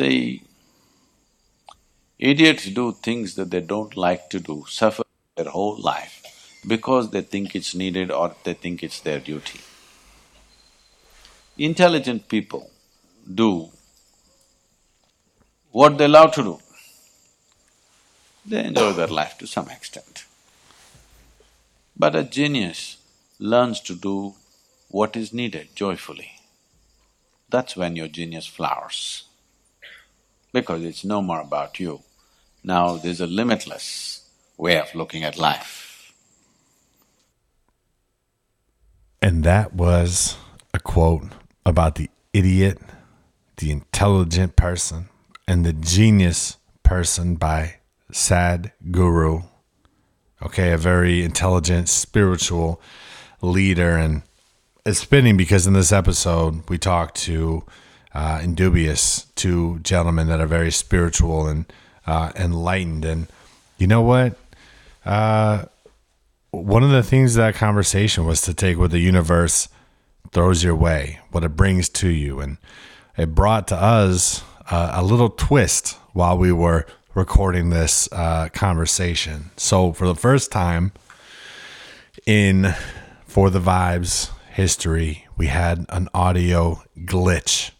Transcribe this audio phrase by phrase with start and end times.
[0.00, 0.42] See,
[2.18, 5.02] idiots do things that they don't like to do, suffer
[5.36, 6.22] their whole life
[6.66, 9.60] because they think it's needed or they think it's their duty.
[11.58, 12.70] Intelligent people
[13.42, 13.68] do
[15.70, 16.58] what they love to do.
[18.46, 20.24] They enjoy their life to some extent.
[21.94, 22.96] But a genius
[23.38, 24.32] learns to do
[24.88, 26.30] what is needed joyfully.
[27.50, 29.26] That's when your genius flowers.
[30.52, 32.00] Because it's no more about you.
[32.62, 36.12] Now there's a limitless way of looking at life.
[39.22, 40.36] And that was
[40.72, 41.24] a quote
[41.66, 42.78] about the idiot,
[43.56, 45.08] the intelligent person,
[45.46, 47.76] and the genius person by
[48.12, 49.44] Sadhguru.
[50.42, 52.80] Okay, a very intelligent, spiritual
[53.42, 53.96] leader.
[53.96, 54.22] And
[54.86, 57.64] it's spinning because in this episode, we talked to
[58.14, 61.64] uh, Indubious, two gentlemen that are very spiritual and
[62.06, 63.04] uh, enlightened.
[63.04, 63.28] And
[63.78, 64.36] you know what?
[65.04, 65.64] Uh,
[66.50, 69.68] one of the things that conversation was to take what the universe
[70.32, 72.40] throws your way, what it brings to you.
[72.40, 72.58] And
[73.16, 79.50] it brought to us uh, a little twist while we were recording this uh, conversation.
[79.56, 80.92] So, for the first time
[82.26, 82.74] in
[83.26, 87.70] For the Vibes history, we had an audio glitch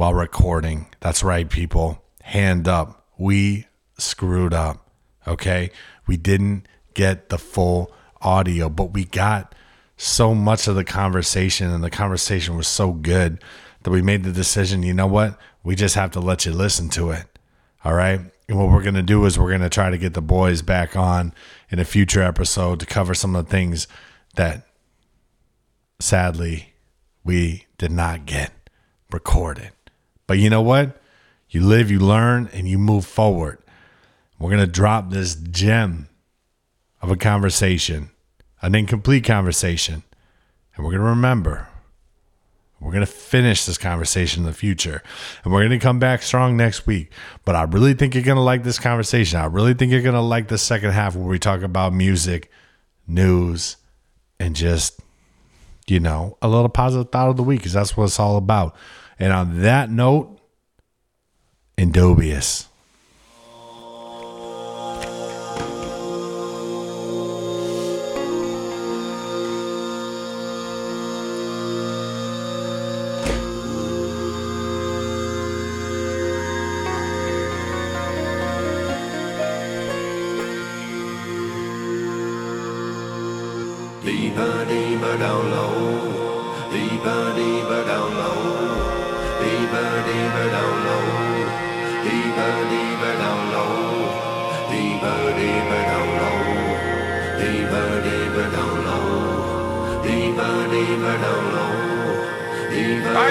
[0.00, 0.86] while recording.
[1.00, 2.02] That's right, people.
[2.22, 3.04] Hand up.
[3.18, 3.66] We
[3.98, 4.88] screwed up.
[5.28, 5.70] Okay.
[6.06, 9.54] We didn't get the full audio, but we got
[9.98, 13.44] so much of the conversation, and the conversation was so good
[13.82, 15.38] that we made the decision you know what?
[15.62, 17.26] We just have to let you listen to it.
[17.84, 18.20] All right.
[18.48, 20.62] And what we're going to do is we're going to try to get the boys
[20.62, 21.34] back on
[21.68, 23.86] in a future episode to cover some of the things
[24.36, 24.66] that
[25.98, 26.72] sadly
[27.22, 28.50] we did not get
[29.10, 29.72] recorded.
[30.30, 30.96] But you know what?
[31.48, 33.58] You live, you learn, and you move forward.
[34.38, 36.08] We're going to drop this gem
[37.02, 38.10] of a conversation,
[38.62, 40.04] an incomplete conversation.
[40.76, 41.66] And we're going to remember
[42.78, 45.02] we're going to finish this conversation in the future
[45.42, 47.10] and we're going to come back strong next week.
[47.44, 49.40] But I really think you're going to like this conversation.
[49.40, 52.52] I really think you're going to like the second half where we talk about music,
[53.04, 53.78] news,
[54.38, 55.00] and just,
[55.88, 58.76] you know, a little positive thought of the week because that's what it's all about.
[59.20, 60.40] And on that note,
[61.76, 62.69] Indubious.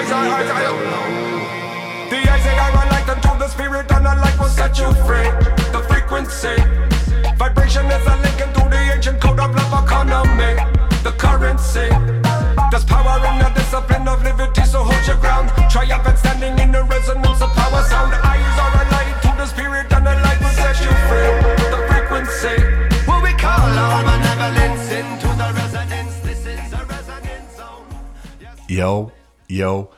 [0.00, 2.08] Deeper, deeper down low.
[2.08, 4.78] The eyes that I run like them to the spirit and the light will set
[4.80, 5.28] you free.
[5.76, 6.56] The frequency,
[7.36, 10.56] vibration is a link into the ancient code of love economy.
[11.04, 11.92] The currency,
[12.72, 15.52] there's power in the discipline of liberty, so hold your ground.
[15.68, 18.14] Triumphant standing in the resonance of power sound.
[18.24, 21.28] Eyes are a light to the spirit and the light will set you free.
[21.68, 22.56] The frequency,
[23.04, 26.14] what we call our benevolence into the resonance.
[26.24, 27.84] This is a resonance zone.
[28.66, 29.12] Yo,
[29.50, 29.90] yo,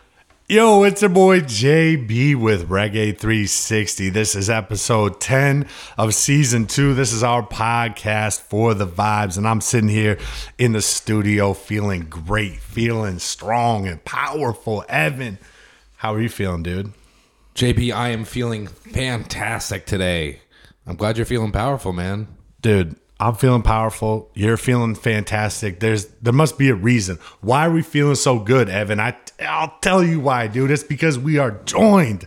[0.48, 4.08] yo, it's your boy JB with Reggae 360.
[4.08, 5.68] This is episode 10
[5.98, 6.94] of season two.
[6.94, 9.36] This is our podcast for the vibes.
[9.36, 10.18] And I'm sitting here
[10.56, 14.84] in the studio feeling great, feeling strong and powerful.
[14.88, 15.38] Evan,
[15.96, 16.92] how are you feeling, dude?
[17.54, 20.40] JB, I am feeling fantastic today.
[20.86, 22.26] I'm glad you're feeling powerful, man.
[22.62, 24.30] Dude, I'm feeling powerful.
[24.34, 25.78] You're feeling fantastic.
[25.78, 27.20] There's there must be a reason.
[27.40, 28.98] Why are we feeling so good, Evan?
[28.98, 30.72] I I'll tell you why, dude.
[30.72, 32.26] It's because we are joined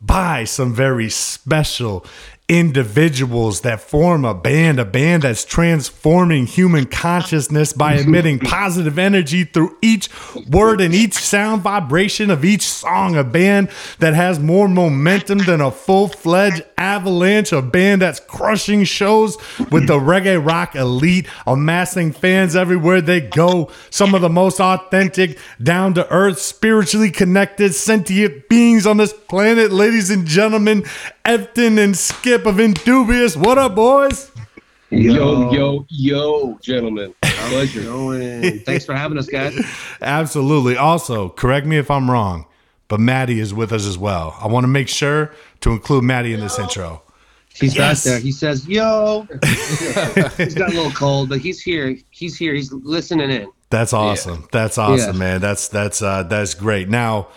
[0.00, 2.04] by some very special
[2.48, 9.44] individuals that form a band, a band that's transforming human consciousness by emitting positive energy
[9.44, 10.08] through each
[10.48, 13.16] word and each sound vibration of each song.
[13.16, 18.84] A band that has more momentum than a full fledged avalanche, a band that's crushing
[18.84, 19.36] shows
[19.70, 23.70] with the reggae rock elite, amassing fans everywhere they go.
[23.90, 29.72] Some of the most authentic, down to earth, spiritually connected, sentient beings on this planet,
[29.72, 30.84] ladies and gentlemen.
[31.24, 33.36] Efton and Skip of Indubious.
[33.36, 34.30] What up, boys?
[34.90, 37.14] Yo, yo, yo, gentlemen.
[37.20, 37.82] Pleasure.
[37.82, 38.60] Going.
[38.60, 39.54] Thanks for having us, guys.
[40.00, 40.76] Absolutely.
[40.78, 42.46] Also, correct me if I'm wrong,
[42.88, 44.36] but Maddie is with us as well.
[44.40, 47.02] I want to make sure to include Maddie in this intro.
[47.54, 48.04] He's Yes.
[48.04, 48.20] back there.
[48.20, 49.26] He says, "Yo."
[50.36, 51.96] he's got a little cold, but he's here.
[52.10, 52.54] He's here.
[52.54, 53.48] He's listening in.
[53.70, 54.46] That's awesome.
[54.52, 55.18] That's awesome, Yeah.
[55.18, 55.40] man.
[55.40, 56.88] That's that's uh that's great.
[56.88, 57.28] Now,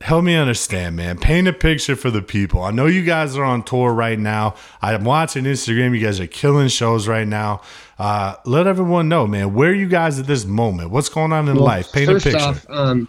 [0.00, 1.18] help me understand, man.
[1.18, 2.62] Paint a picture for the people.
[2.62, 4.54] I know you guys are on tour right now.
[4.82, 5.98] I'm watching Instagram.
[5.98, 7.62] You guys are killing shows right now.
[7.98, 9.54] Uh, let everyone know, man.
[9.54, 10.90] Where are you guys at this moment?
[10.90, 11.92] What's going on in Well, life?
[11.92, 12.44] Paint first a picture.
[12.44, 13.08] off, um,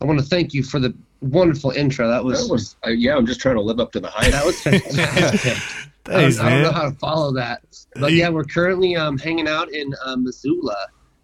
[0.00, 2.08] I want to thank you for the wonderful intro.
[2.08, 4.32] That was That was, uh, yeah, I'm just trying to live up to the hype.
[4.32, 5.52] that was fantastic.
[6.06, 7.62] I, Thanks, don't, I don't know how to follow that,
[7.96, 10.76] but yeah, we're currently um, hanging out in uh, Missoula,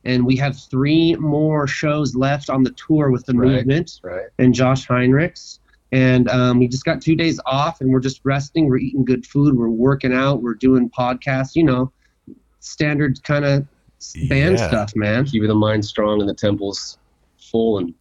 [0.05, 3.57] and we have three more shows left on the tour with the Right.
[3.59, 4.29] movement right.
[4.39, 5.59] and Josh Heinrichs.
[5.93, 8.69] And um, we just got two days off, and we're just resting.
[8.69, 9.55] We're eating good food.
[9.57, 10.41] We're working out.
[10.41, 11.55] We're doing podcasts.
[11.57, 11.93] You know,
[12.61, 13.67] standard kind of
[14.31, 14.69] band Yeah.
[14.69, 15.27] stuff, man.
[15.27, 16.97] Keeping the mind strong and the temples
[17.51, 17.93] full and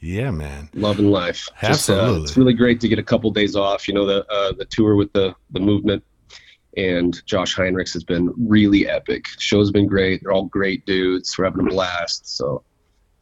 [0.00, 0.70] Yeah, man.
[0.74, 1.48] loving life.
[1.60, 2.22] Just, uh, Absolutely.
[2.22, 3.86] it's really great to get a couple days off.
[3.86, 6.02] You know, the uh, the tour with the the movement
[6.76, 9.26] and Josh Heinrichs has been really epic.
[9.38, 10.22] Show's been great.
[10.22, 11.36] They're all great dudes.
[11.36, 12.36] We're having a blast.
[12.36, 12.62] So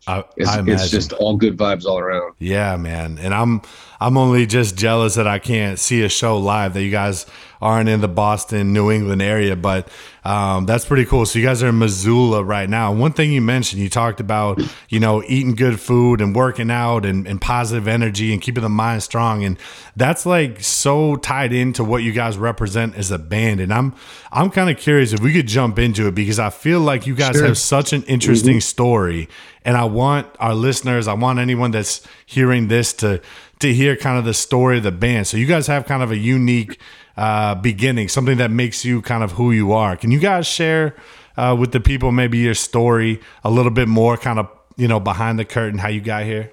[0.07, 2.35] I, it's, I it's just all good vibes all around.
[2.39, 3.19] Yeah, man.
[3.19, 3.63] And I'm
[4.01, 7.27] I'm only just jealous that I can't see a show live that you guys
[7.61, 9.89] aren't in the Boston, New England area, but
[10.25, 11.25] um, that's pretty cool.
[11.27, 12.93] So you guys are in Missoula right now.
[12.93, 17.05] One thing you mentioned, you talked about, you know, eating good food and working out
[17.07, 19.43] and, and positive energy and keeping the mind strong.
[19.43, 19.59] And
[19.97, 23.61] that's like so tied into what you guys represent as a band.
[23.61, 23.95] And I'm
[24.31, 27.15] I'm kind of curious if we could jump into it because I feel like you
[27.15, 27.47] guys Sure.
[27.47, 29.29] have such an interesting story.
[29.65, 33.21] And I want our listeners, I want anyone that's hearing this to
[33.61, 35.27] to hear kind of the story of the band.
[35.27, 36.79] So you guys have kind of a unique
[37.19, 39.97] uh, beginning, something that makes you kind of who you are.
[39.97, 40.95] Can you guys share
[41.37, 45.01] uh, with the people maybe your story a little bit more, kind of you know
[45.01, 46.53] behind the curtain, how you got here?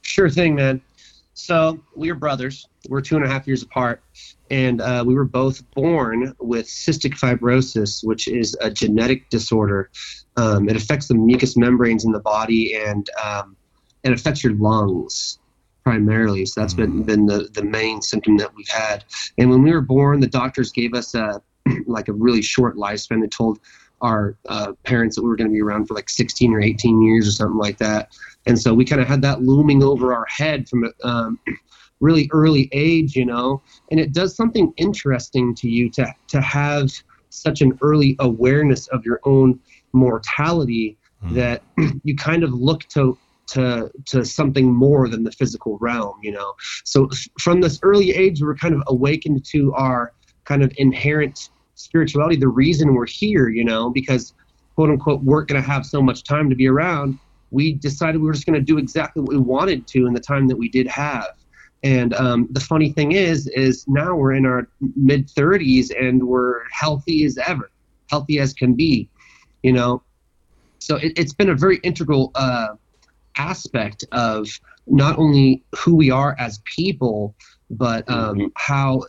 [0.00, 0.80] Sure thing, man.
[1.34, 2.66] So we are brothers.
[2.88, 4.02] We're two and a half years apart,
[4.50, 9.90] and uh, we were both born with cystic fibrosis, which is a genetic disorder.
[10.38, 13.56] Um, it affects the mucous membranes in the body, and um,
[14.04, 15.38] it affects your lungs
[15.84, 16.46] primarily.
[16.46, 19.04] So that's been been the the main symptom that we've had.
[19.38, 21.42] And when we were born, the doctors gave us a
[21.86, 23.20] like a really short lifespan.
[23.20, 23.60] They told
[24.00, 27.02] our uh, parents that we were going to be around for like 16 or 18
[27.02, 28.08] years or something like that.
[28.46, 31.38] And so we kind of had that looming over our head from a um,
[32.00, 33.62] really early age, you know.
[33.90, 36.90] And it does something interesting to you to to have
[37.28, 39.60] such an early awareness of your own
[39.92, 40.96] mortality
[41.32, 41.62] that
[42.04, 43.16] you kind of look to
[43.50, 46.54] to to something more than the physical realm, you know.
[46.84, 47.08] So
[47.40, 50.12] from this early age, we're kind of awakened to our
[50.44, 51.50] kind of inherent
[51.80, 54.34] spirituality, the reason we're here, you know, because
[54.74, 57.18] quote unquote we're going to have so much time to be around.
[57.50, 60.20] We decided we were just going to do exactly what we wanted to in the
[60.20, 61.26] time that we did have.
[61.82, 66.68] And um, the funny thing is, is now we're in our mid 30s and we're
[66.68, 67.70] healthy as ever,
[68.10, 69.08] healthy as can be,
[69.62, 70.02] you know.
[70.78, 72.74] So it, it's been a very integral uh,
[73.36, 74.48] aspect of
[74.86, 77.34] not only who we are as people,
[77.70, 79.04] but um, how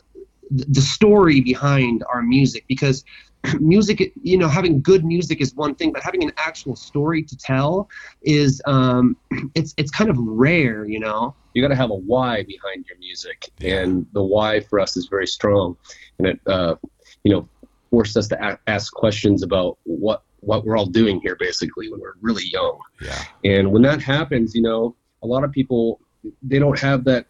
[0.55, 2.65] th- the story behind our music.
[2.67, 3.03] Because
[3.59, 7.37] music, you know, having good music is one thing, but having an actual story to
[7.37, 7.89] tell
[8.21, 9.15] is um,
[9.55, 11.35] it's it's kind of rare, you know.
[11.53, 15.07] you got to have a why behind your music and the why for us is
[15.09, 15.75] very strong
[16.19, 16.75] and it uh,
[17.23, 17.49] you know
[17.89, 21.99] forced us to a- ask questions about what what we're all doing here basically when
[21.99, 23.23] we're really young Yeah.
[23.43, 25.99] and when that happens you know a lot of people
[26.43, 27.25] they don't have that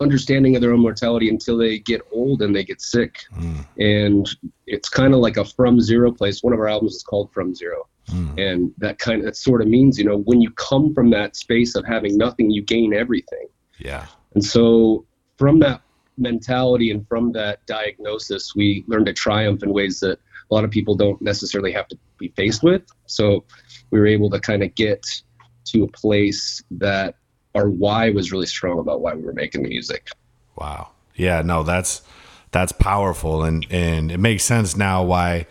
[0.00, 4.28] understanding of their own mortality until they get old and they get sick Mm, and
[4.66, 7.54] it's kind of like a from zero place one of our albums is called from
[7.54, 8.38] zero mm.
[8.40, 11.36] and that kind of that sort of means you know when you come from that
[11.36, 13.46] space of having nothing you gain everything
[13.78, 14.06] Yeah.
[14.34, 15.04] and so,
[15.38, 15.80] from that
[16.16, 20.18] mentality and from that diagnosis, we learned to triumph in ways that
[20.50, 22.82] a lot of people don't necessarily have to be faced with.
[23.06, 23.44] So,
[23.90, 25.04] we were able to kind of get
[25.66, 27.16] to a place that
[27.54, 30.08] our why was really strong about why we were making the music.
[30.56, 30.90] Wow.
[31.14, 32.02] Yeah, no, that's
[32.50, 35.46] that's powerful and and it makes sense now why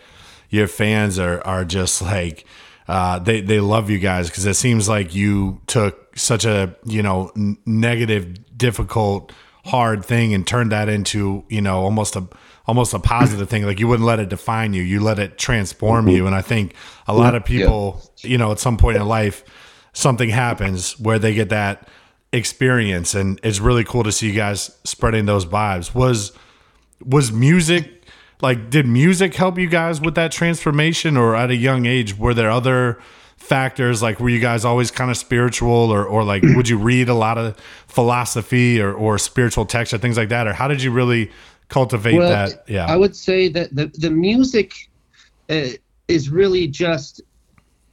[0.48, 2.46] your fans are are just like
[2.88, 7.02] uh, they they love you guys because it seems like you took such a you
[7.02, 7.30] know
[7.66, 9.32] negative, difficult,
[9.64, 12.26] hard thing and turned that into you know almost a
[12.66, 13.64] almost a positive thing.
[13.64, 16.16] Like you wouldn't let it define you, you let it transform mm-hmm.
[16.16, 16.26] you.
[16.26, 16.74] And I think
[17.06, 19.44] a lot of people, you know, at some point in life,
[19.92, 21.88] something happens where they get that
[22.32, 25.94] experience, and it's really cool to see you guys spreading those vibes.
[25.94, 26.32] Was
[27.04, 27.90] was music
[28.40, 32.34] like did music help you guys with that transformation or at a young age were
[32.34, 32.98] there other
[33.44, 34.02] factors?
[34.02, 37.14] Like, were you guys always kind of spiritual, or or like, would you read a
[37.14, 40.90] lot of philosophy or or spiritual text or things like that, or how did you
[40.90, 41.30] really
[41.68, 42.64] cultivate Well, that?
[42.68, 44.72] Yeah, I would say that the the music
[45.50, 45.68] uh,
[46.08, 47.20] is really just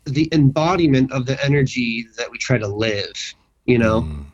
[0.05, 3.13] the embodiment of the energy that we try to live.
[3.65, 4.25] You know, Mm.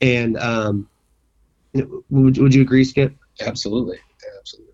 [0.00, 0.88] and um,
[2.10, 3.14] would would you agree, Skip?
[3.40, 3.98] Absolutely,
[4.38, 4.72] absolutely.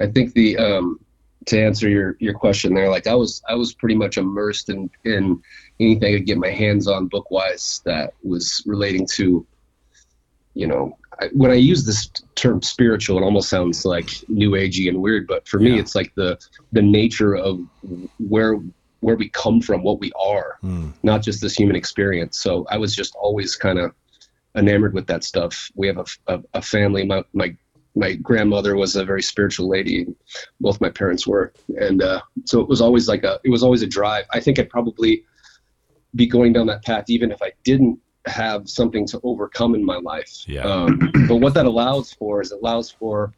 [0.00, 0.98] I think the um,
[1.46, 4.90] to answer your your question there, like I was I was pretty much immersed in
[5.04, 5.42] in
[5.80, 9.46] anything I could get my hands on book wise that was relating to,
[10.54, 14.88] you know, I, when I use this term spiritual, it almost sounds like new agey
[14.88, 15.80] and weird, but for me, Yeah.
[15.80, 16.38] it's like the
[16.72, 17.60] the nature of
[18.18, 18.58] where
[19.00, 20.92] where we come from, what we are, Mm.
[21.02, 22.38] not just this human experience.
[22.38, 23.92] So I was just always kind of
[24.56, 25.70] enamored with that stuff.
[25.74, 27.04] We have a, a, a family.
[27.04, 27.54] My, my
[27.94, 30.06] my grandmother was a very spiritual lady.
[30.60, 33.82] Both my parents were, and uh, so it was always like a it was always
[33.82, 34.24] a drive.
[34.32, 35.24] I think I'd probably
[36.14, 39.96] be going down that path even if I didn't have something to overcome in my
[39.96, 40.44] life.
[40.46, 40.62] Yeah.
[40.62, 43.32] Um, but what that allows for is it allows for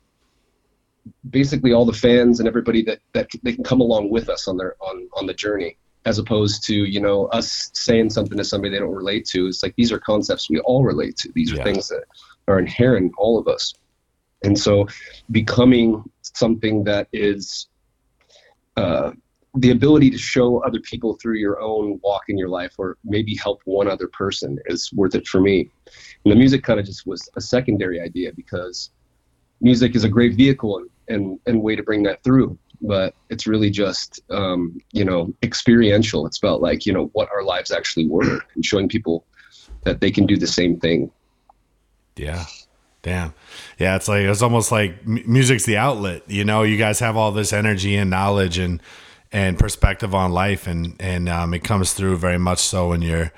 [1.31, 4.57] basically all the fans and everybody that that they can come along with us on
[4.57, 8.73] their on on the journey as opposed to you know us saying something to somebody
[8.73, 11.57] they don't relate to it's like these are concepts we all relate to these are
[11.57, 11.65] Yeah.
[11.65, 12.05] things that
[12.49, 13.73] are inherent in all of us
[14.47, 14.87] and so
[15.31, 17.69] becoming something that is
[18.77, 19.11] uh,
[19.57, 23.35] the ability to show other people through your own walk in your life or maybe
[23.35, 25.71] help one other person is worth it for me.
[26.25, 28.91] And the music kind of just was a secondary idea because
[29.61, 32.59] music is a great vehicle and, and, and way to bring that through.
[32.83, 36.27] But it's really just um, you know experiential.
[36.27, 39.25] It's about like you know what our lives actually were and showing people
[39.85, 41.11] that they can do the same thing.
[42.17, 42.45] Yeah.
[43.07, 43.35] Damn.
[43.79, 46.23] Yeah, it's like it's almost like music's the outlet.
[46.27, 48.83] You know, you guys have all this energy and knowledge and
[49.31, 53.31] and perspective on life, and and um, it comes through very much so in your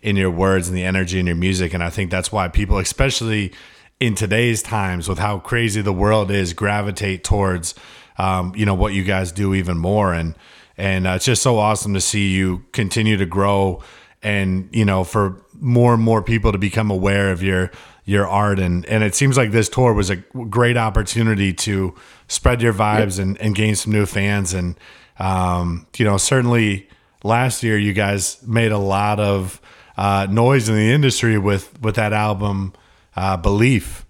[0.00, 1.74] in your words and the energy in your music.
[1.74, 3.52] And I think that's why people, especially
[3.98, 7.74] in today's times, with how crazy the world is, gravitate towards
[8.18, 10.14] um, you know what you guys do even more.
[10.14, 10.36] And
[10.76, 13.82] and uh, it's just so awesome to see you continue to grow
[14.22, 17.72] and you know for more and more people to become aware of your
[18.06, 21.94] your art and and it seems like this tour was a great opportunity to
[22.28, 24.78] spread your vibes and, and gain some new fans and
[25.18, 26.88] um, you know certainly
[27.24, 29.60] last year you guys made a lot of
[29.98, 32.72] uh, noise in the industry with with that album
[33.16, 34.06] uh, belief.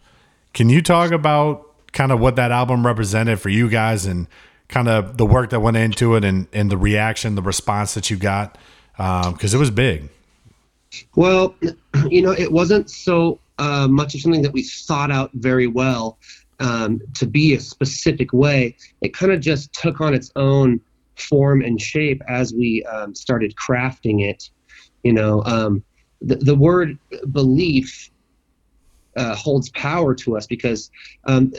[0.53, 4.27] Can you talk about kind of what that album represented for you guys and
[4.69, 8.11] kind of the work that went into it and, and the reaction the response that
[8.11, 8.59] you got?
[8.97, 10.09] Because it was big.
[11.15, 11.55] Well,
[12.09, 16.19] you know, it wasn't so uh, much of something that we thought out very well
[16.61, 18.77] um, to be a specific way.
[19.01, 20.81] It kind of just took on its own
[21.17, 24.51] form and shape as we um, started crafting it.
[25.03, 25.85] You know, um,
[26.21, 26.99] the, the word
[27.33, 28.11] belief
[29.17, 30.91] uh, holds power to us because
[31.25, 31.53] um,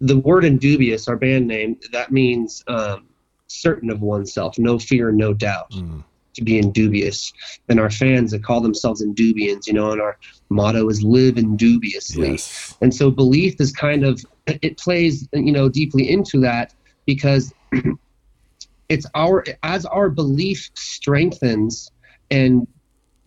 [0.00, 3.06] the word indubious, our band name, that means um,
[3.46, 6.04] certain of oneself, no fear, no doubt Mm.
[6.38, 7.32] To be indubious.
[7.68, 10.18] And our fans that call themselves indubians, you know, and our
[10.48, 12.32] motto is live indubiously.
[12.32, 16.74] yes And so belief is kind of it plays you know deeply into that
[17.06, 17.52] because
[18.88, 21.90] it's our as our belief strengthens
[22.30, 22.66] and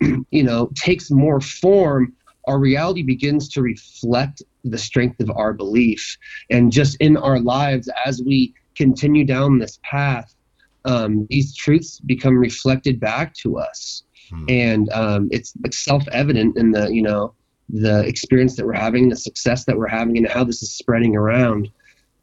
[0.00, 2.12] you know takes more form
[2.48, 6.16] our reality begins to reflect the strength of our belief
[6.50, 10.34] and just in our lives as we continue down this path
[10.84, 14.44] um, these truths become reflected back to us Hmm.
[14.48, 17.34] and um, it's self-evident in the you know
[17.68, 21.16] the experience that we're having the success that we're having and how this is spreading
[21.16, 21.68] around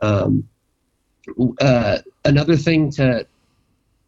[0.01, 0.47] um,
[1.61, 3.27] uh, another thing to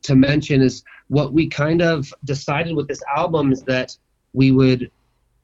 [0.04, 3.96] to mention is what we kind of decided with this album is that
[4.34, 4.90] we would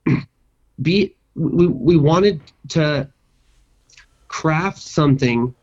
[0.81, 3.07] be we, we wanted to
[4.29, 5.53] craft something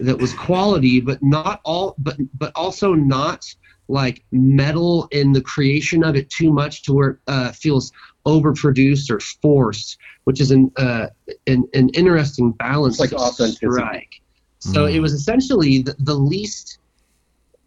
[0.00, 3.44] that was quality but not all but but also not
[3.88, 7.92] like meddle in the creation of it too much to where it uh, feels
[8.26, 11.06] overproduced or forced which is an uh,
[11.46, 13.70] an, an interesting balance It's like authenticity.
[13.72, 14.20] strike
[14.60, 14.94] so Mm.
[14.94, 16.78] it was essentially the, the least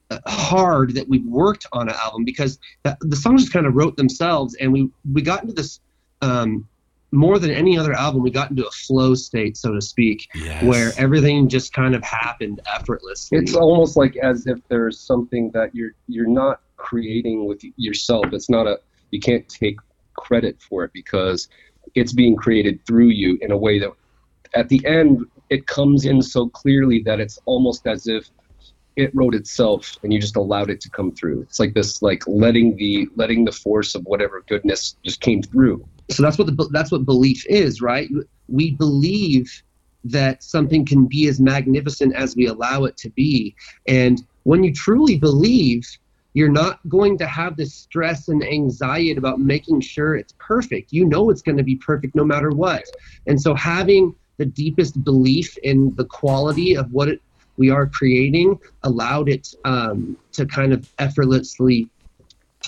[0.10, 3.75] uh, hard that we've worked on an album because the, the songs just kind of
[3.75, 5.79] wrote themselves and we we got into this
[6.24, 6.67] um,
[7.11, 10.63] more than any other album we got into a flow state so to speak yes.
[10.63, 13.37] where everything just kind of happened effortlessly.
[13.37, 18.25] It's almost like as if there's something that you're you're not creating with yourself.
[18.33, 18.79] It's not a
[19.11, 19.77] you can't take
[20.17, 21.47] credit for it because
[21.95, 23.91] it's being created through you in a way that
[24.53, 28.29] at the end it comes in so clearly that it's almost as if
[28.97, 31.41] it wrote itself and you just allowed it to come through.
[31.43, 35.87] It's like this like letting the letting the force of whatever goodness just came through
[36.09, 38.09] so that's what the that's what belief is right?
[38.47, 39.63] We believe
[40.05, 43.55] that something can be as magnificent as we allow it to be.
[43.87, 45.85] And when you truly believe
[46.37, 50.93] you're not going to have this stress and anxiety about making sure it's perfect.
[50.93, 52.83] You know it's going to be perfect no matter what.
[53.25, 57.21] And so having the deepest belief in the quality of what it,
[57.57, 61.89] we are creating allowed it um, to kind of effortlessly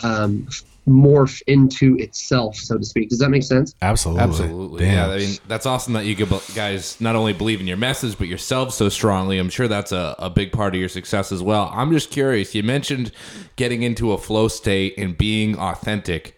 [0.02, 0.48] um,
[0.90, 3.10] morph into itself, so to speak.
[3.10, 3.76] Does that make sense?
[3.82, 4.24] Absolutely.
[4.24, 4.86] Absolutely.
[4.86, 5.10] Damn.
[5.10, 5.16] Yeah.
[5.16, 6.16] I mean, that's awesome that you
[6.56, 9.38] guys not only believe in your message, but yourselves so strongly.
[9.38, 11.72] I'm sure that's a, a big part of your success as well.
[11.74, 12.54] I'm just curious.
[12.56, 13.12] You mentioned
[13.56, 16.38] getting into a flow state and being authentic.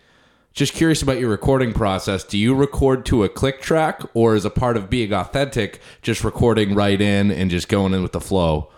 [0.54, 2.26] Just curious about your recording process.
[2.26, 6.24] Do you record to a click track or is a part of being authentic just
[6.24, 8.70] recording right in and just going in with the flow?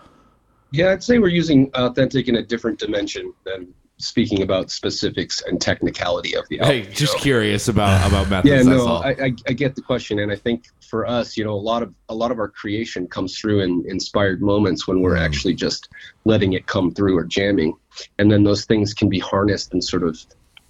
[0.74, 5.60] yeah i'd say we're using authentic in a different dimension than speaking about specifics and
[5.60, 7.20] technicality of the album Hey, just know?
[7.20, 8.66] curious about about methods.
[8.66, 8.86] yeah no.
[8.86, 11.82] I, I, I get the question and i think for us you know a lot
[11.82, 15.24] of a lot of our creation comes through in inspired moments when we're mm.
[15.24, 15.88] actually just
[16.24, 17.74] letting it come through or jamming
[18.18, 20.18] and then those things can be harnessed and sort of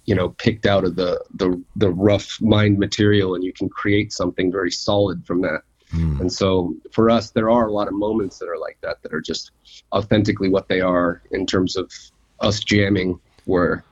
[0.05, 4.13] you know picked out of the the, the rough mind material and you can create
[4.13, 5.61] something very solid from that
[5.93, 6.19] mm.
[6.19, 9.13] and so for us there are a lot of moments that are like that that
[9.13, 9.51] are just
[9.93, 11.91] authentically what they are in terms of
[12.39, 13.83] us jamming where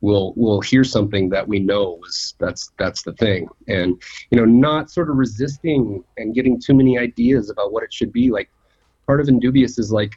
[0.00, 3.48] we'll we'll hear something that we know was that's that's the thing.
[3.68, 7.92] And you know not sort of resisting and getting too many ideas about what it
[7.92, 8.50] should be like
[9.06, 10.12] part of indubious is like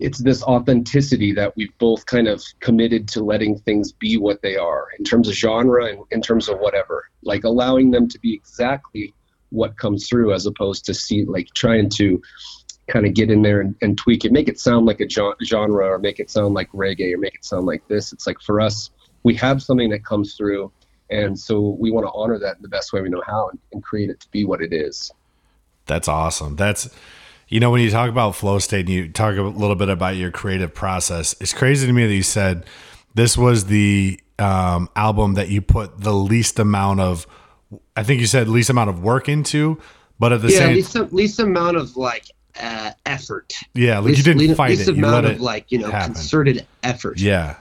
[0.00, 4.56] it's this authenticity that we've both kind of committed to letting things be what they
[4.56, 8.34] are in terms of genre and in terms of whatever like allowing them to be
[8.34, 9.14] exactly
[9.50, 12.20] what comes through as opposed to see like trying to
[12.86, 15.86] kind of get in there and, and tweak it make it sound like a genre
[15.86, 18.60] or make it sound like reggae or make it sound like this it's like for
[18.60, 18.90] us
[19.22, 20.70] we have something that comes through
[21.10, 23.58] and so we want to honor that in the best way we know how and,
[23.72, 25.12] and create it to be what it is
[25.86, 26.56] That's awesome.
[26.56, 26.88] That's
[27.48, 30.16] you know when you talk about flow state and you talk a little bit about
[30.16, 31.34] your creative process.
[31.40, 32.64] It's crazy to me that you said
[33.14, 37.26] this was the um, album that you put the least amount of.
[37.96, 39.80] I think you said least amount of work into,
[40.18, 42.26] but at the yeah, same least, least amount of like
[42.60, 43.52] uh, effort.
[43.74, 44.96] yeah, like you least, didn't least, fight least it.
[44.96, 46.14] You let amount it of like you know happen.
[46.14, 47.18] concerted effort.
[47.20, 47.56] Yeah.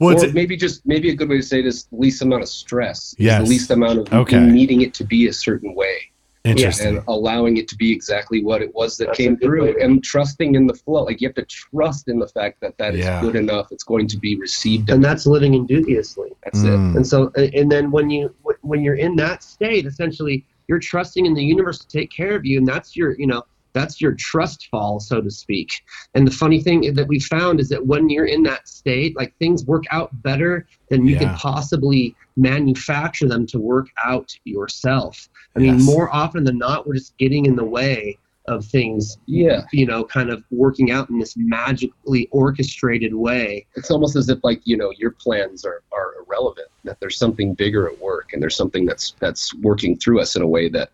[0.00, 2.48] Well, or it's, maybe just maybe a good way to say this least amount of
[2.48, 3.42] stress is Yes.
[3.42, 4.38] the least amount of Okay.
[4.40, 5.96] needing it to be a certain way
[6.44, 6.96] interesting.
[6.98, 9.82] and allowing it to be exactly what it was that That's came good way through
[9.82, 12.94] and trusting in the flow like you have to trust in the fact that that
[12.94, 13.20] is Yeah.
[13.20, 16.30] good enough it's going to be received and that's living indubiously.
[16.44, 16.92] that's Mm.
[16.92, 21.26] it And so, and then when you when you're in that state, essentially, you're trusting
[21.26, 23.42] in the universe to take care of you, and that's your you know
[23.78, 25.70] that's your trust fall, so to speak.
[26.14, 29.32] And the funny thing that we found is that when you're in that state, like
[29.38, 31.20] things work out better than you Yeah.
[31.20, 35.28] could possibly manufacture them to work out yourself.
[35.54, 35.84] I mean, Yes.
[35.84, 40.02] more often than not, we're just getting in the way of things yeah you know
[40.02, 44.74] kind of working out in this magically orchestrated way it's almost as if like you
[44.74, 48.86] know your plans are, are irrelevant that there's something bigger at work and there's something
[48.86, 50.88] that's that's working through us in a way that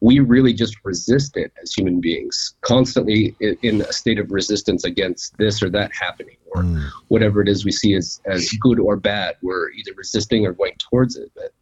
[0.00, 5.36] we really just resist it as human beings constantly in a state of resistance against
[5.38, 6.82] this or that happening or Mm.
[7.08, 9.36] whatever it is we see as as good or bad.
[9.42, 11.30] We're either resisting or going towards it.
[11.34, 11.52] But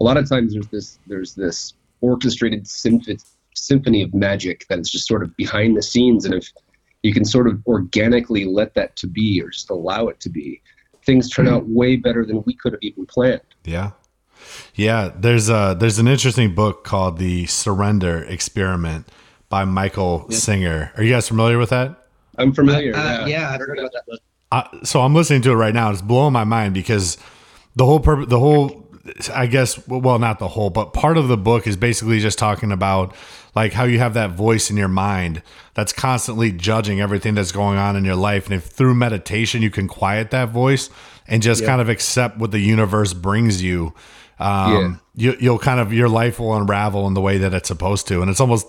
[0.00, 3.18] a lot of times there's this there's this orchestrated symphony
[3.54, 6.24] symphony of magic that is just sort of behind the scenes.
[6.24, 6.50] And if
[7.02, 10.60] you can sort of organically let that to be or just allow it to be
[11.04, 13.40] things turn out way better than we could have even planned.
[13.64, 13.90] Yeah.
[14.74, 19.08] Yeah, there's a there's an interesting book called The Surrender Experiment
[19.48, 20.92] by Michael Singer.
[20.96, 21.98] Are you guys familiar with that?
[22.38, 24.20] i'm familiar Uh, yeah, I've heard about that book.
[24.50, 25.90] Uh, so I'm listening to it right now.
[25.90, 27.18] It's blowing my mind because
[27.76, 28.86] the whole purpose, the whole,
[29.34, 32.72] I guess, well, not the whole, but part of the book is basically just talking
[32.72, 33.14] about
[33.54, 35.42] like how you have that voice in your mind
[35.74, 39.70] that's constantly judging everything that's going on in your life, and if through meditation you
[39.70, 40.88] can quiet that voice
[41.26, 43.94] and just kind of accept what the universe brings you.
[44.38, 48.08] Um, you, you'll kind of your life will unravel in the way that it's supposed
[48.08, 48.66] to, and it's almost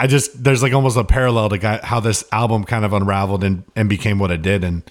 [0.00, 3.64] I just there's like almost a parallel to how this album kind of unraveled and,
[3.76, 4.82] and became what it did, and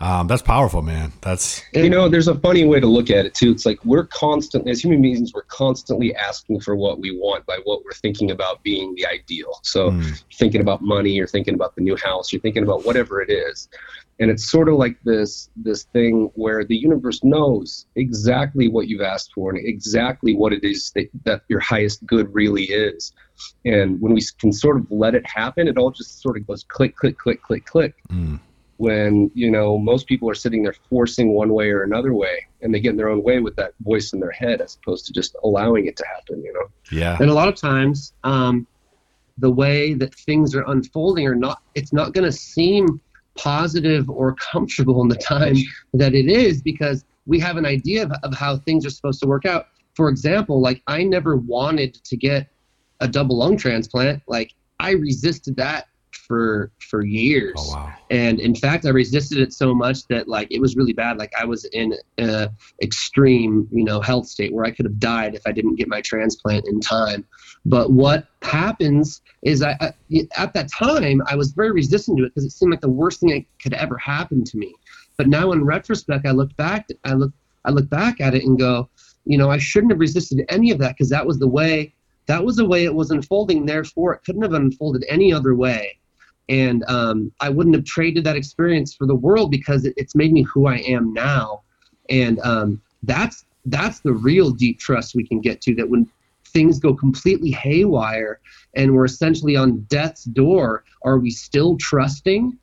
[0.00, 1.12] um, that's powerful, man.
[1.20, 3.50] That's you know there's a funny way to look at it too.
[3.50, 7.58] It's like we're constantly as human beings we're constantly asking for what we want by
[7.64, 9.60] what we're thinking about being the ideal.
[9.62, 10.02] So Hmm.
[10.34, 13.68] thinking about money you're thinking about the new house you're thinking about whatever it is
[14.20, 19.00] and it's sort of like this this thing where the universe knows exactly what you've
[19.00, 23.12] asked for and exactly what it is that, that your highest good really is
[23.64, 26.64] and when we can sort of let it happen it all just sort of goes
[26.64, 28.40] click click click click click Mm.
[28.78, 32.74] when you know most people are sitting there forcing one way or another way and
[32.74, 35.12] they get in their own way with that voice in their head as opposed to
[35.12, 37.16] just allowing it to happen you know Yeah.
[37.20, 38.66] And a lot of times, um,
[39.36, 43.00] the way that things are unfolding are not, it's not going to seem
[43.38, 45.56] positive or comfortable in the time
[45.94, 49.26] that it is because we have an idea of, of how things are supposed to
[49.26, 49.68] work out.
[49.94, 52.48] For example, like I never wanted to get
[53.00, 54.22] a double lung transplant.
[54.26, 57.54] Like I resisted that for for years.
[57.58, 57.92] Oh wow.
[58.10, 61.32] and in fact i resisted it so much that like it was really bad like
[61.38, 62.50] i was in a
[62.82, 66.00] extreme you know health state where i could have died if i didn't get my
[66.00, 67.26] transplant in time
[67.64, 69.92] but what happens is i, I
[70.36, 73.20] at that time i was very resistant to it because it seemed like the worst
[73.20, 74.74] thing that could ever happen to me.
[75.16, 77.32] But now in retrospect i look back i look
[77.64, 78.88] i look back at it and go
[79.24, 81.92] you know i shouldn't have resisted any of that because that was the way
[82.28, 83.66] that was the way it was unfolding.
[83.66, 85.98] Therefore it couldn't have unfolded any other way.
[86.50, 90.32] And um, I wouldn't have traded that experience for the world because it, it's made
[90.32, 91.62] me who I am now,
[92.08, 95.74] and um, that's that's the real deep trust we can get to.
[95.74, 96.08] That when
[96.48, 98.40] things go completely haywire
[98.74, 102.56] and we're essentially on death's door, are we still trusting?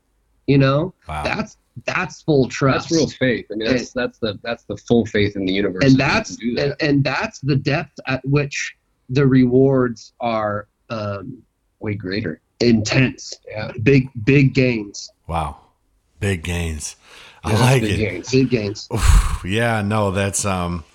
[0.48, 1.24] You know, Wow.
[1.24, 2.88] that's that's full trust.
[2.90, 5.84] that's real faith i mean that's that's the that's the full faith in the universe
[5.84, 8.78] and that's can do and, and that's the depth at which
[9.10, 11.44] the rewards are um,
[11.82, 13.34] way greater intense.
[13.46, 15.12] yeah Big big gains.
[15.28, 15.58] Wow.
[16.22, 16.96] Big gains.
[17.44, 17.98] I Yeah, like big it.
[17.98, 18.32] gains.
[18.32, 18.88] Big gains.
[18.94, 20.86] Oof, yeah, no, that's um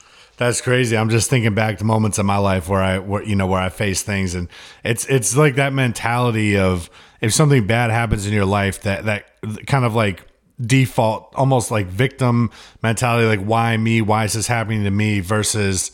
[0.40, 0.96] that's crazy.
[0.96, 3.60] I'm just thinking back to moments in my life where I where you know where
[3.60, 4.48] I face things and
[4.82, 6.88] it's it's like that mentality of
[7.20, 9.26] if something bad happens in your life that that
[9.66, 10.26] kind of like
[10.60, 12.50] default almost like victim
[12.82, 15.90] mentality like why me why is this happening to me versus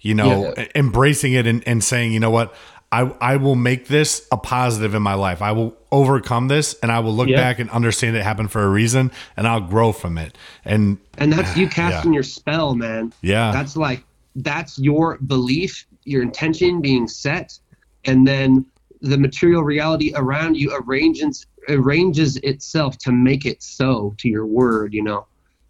[0.00, 0.66] you know Yeah.
[0.74, 2.54] embracing it and, and saying you know what
[2.94, 5.42] I, I will make this a positive in my life.
[5.42, 7.38] I will overcome this and I will look Yeah.
[7.38, 10.38] back and understand it happened for a reason and I'll grow from it.
[10.64, 13.12] And And that's you casting your spell, man.
[13.20, 14.04] yeah, That's like
[14.36, 17.58] that's your belief, your intention being set,
[18.04, 18.64] and then
[19.00, 24.94] the material reality around you arranges arranges itself to make it so to your word,
[24.94, 25.26] you know.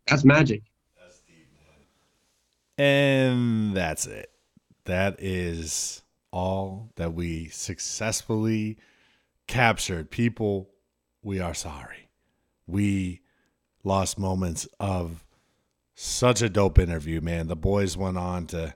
[0.08, 0.62] That's magic.
[2.76, 4.30] And that's it.
[4.84, 6.02] That is
[6.34, 8.76] all that we successfully
[9.46, 10.10] captured.
[10.10, 10.68] People,
[11.22, 12.08] we are sorry.
[12.66, 13.20] We
[13.84, 15.24] lost moments of
[15.94, 17.46] such a dope interview, man.
[17.46, 18.74] The boys went on to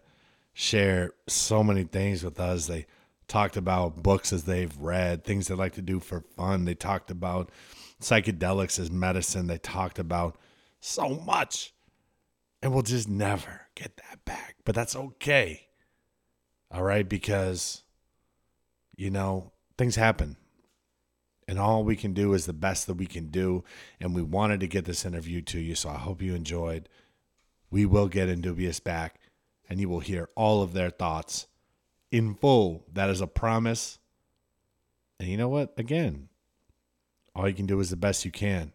[0.53, 2.69] share so many things with us.
[2.69, 2.87] They
[3.27, 6.65] talked about books as they've read, things they like to do for fun.
[6.65, 7.51] They talked about
[8.01, 9.49] psychedelics as medicine.
[9.49, 10.37] They talked about
[10.79, 11.75] so much
[12.63, 14.57] and we'll just never get that back.
[14.65, 15.68] But that's okay.
[16.71, 17.83] All right, because
[18.99, 20.37] you know, things happen.
[21.47, 23.65] And all we can do is the best that we can do.
[24.01, 26.91] And we wanted to get this interview to you, so I hope you enjoyed.
[27.71, 29.19] We will get Indubious back,
[29.71, 31.47] and you will hear all of their thoughts
[32.11, 32.85] in full.
[32.93, 33.99] That is a promise.
[35.19, 35.73] And you know what?
[35.79, 36.29] Again,
[37.35, 38.73] all you can do is the best you can.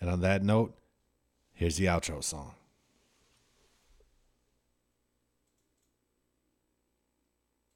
[0.00, 0.74] And on that note,
[1.52, 2.54] here's the outro song.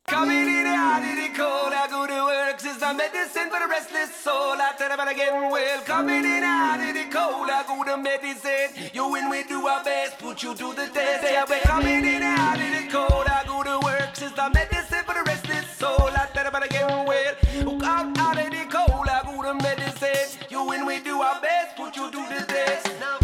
[0.06, 2.60] Coming in hot in the cold, I go to work.
[2.60, 4.60] Is the medicine for the restless soul.
[4.60, 5.80] I tell about getting well.
[5.88, 8.68] Coming in hot in the cold, I go to medicine.
[8.92, 11.24] You when we do our best, put you to the test.
[11.24, 14.12] Yeah, we're coming in hot in the cold, I go to work.
[14.20, 16.12] Is the medicine for the restless soul.
[16.22, 17.34] I tell about getting well.
[17.84, 20.28] Out, out in the cold, I go to medicine.
[20.50, 22.84] You when we do our best, put you to the test.
[23.00, 23.19] Now,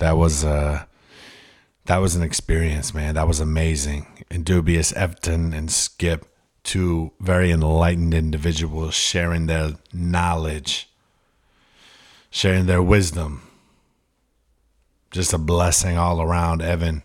[0.00, 0.84] That was uh
[1.84, 3.14] that was an experience, man.
[3.14, 4.24] That was amazing.
[4.30, 6.26] Indubious, Efton, and Skip,
[6.62, 10.88] two very enlightened individuals sharing their knowledge,
[12.30, 13.42] sharing their wisdom.
[15.10, 17.02] Just a blessing all around, Evan.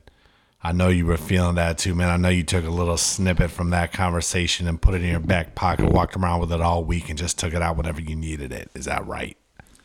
[0.63, 2.09] I know you were feeling that too, man.
[2.09, 5.19] I know you took a little snippet from that conversation and put it in your
[5.19, 8.15] back pocket, walked around with it all week, and just took it out whenever you
[8.15, 8.69] needed it.
[8.73, 9.37] Is that right?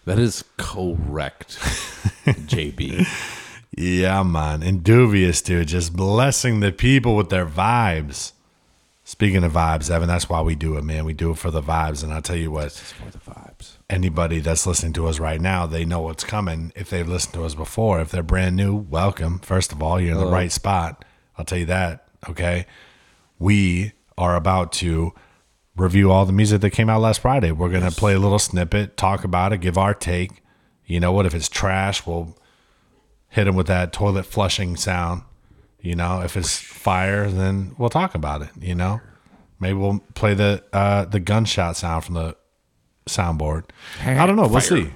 [0.07, 1.59] That is correct,
[2.27, 3.07] JB.
[3.77, 4.63] Yeah, man.
[4.63, 5.69] Indubious, dude.
[5.69, 8.33] Just blessing the people with their vibes.
[9.05, 11.05] Speaking of vibes, Evan, that's why we do it, man.
[11.05, 12.03] We do it for the vibes.
[12.03, 13.77] And I'll tell you what, For the vibes.
[13.89, 16.73] anybody that's listening to us right now, they know what's coming.
[16.77, 19.39] If they've listened to us before, if they're brand new, welcome.
[19.41, 21.05] First of all, you're in the right spot.
[21.37, 22.07] I'll tell you that.
[22.29, 22.67] Okay.
[23.39, 25.13] We are about to
[25.81, 27.51] review all the music that came out last Friday.
[27.53, 30.43] We're going to play a little snippet, talk about it, give our take.
[30.87, 31.27] You know what?
[31.27, 32.37] If it's trash, we'll
[33.29, 35.23] hit them with that toilet flushing sound.
[35.81, 38.51] You know, if it's fire, then we'll talk about it.
[38.61, 39.01] You know,
[39.59, 42.37] maybe we'll play the uh, the gunshot sound from the
[43.07, 43.65] soundboard.
[44.05, 44.43] I don't know.
[44.43, 44.85] We'll Fire.
[44.85, 44.91] see.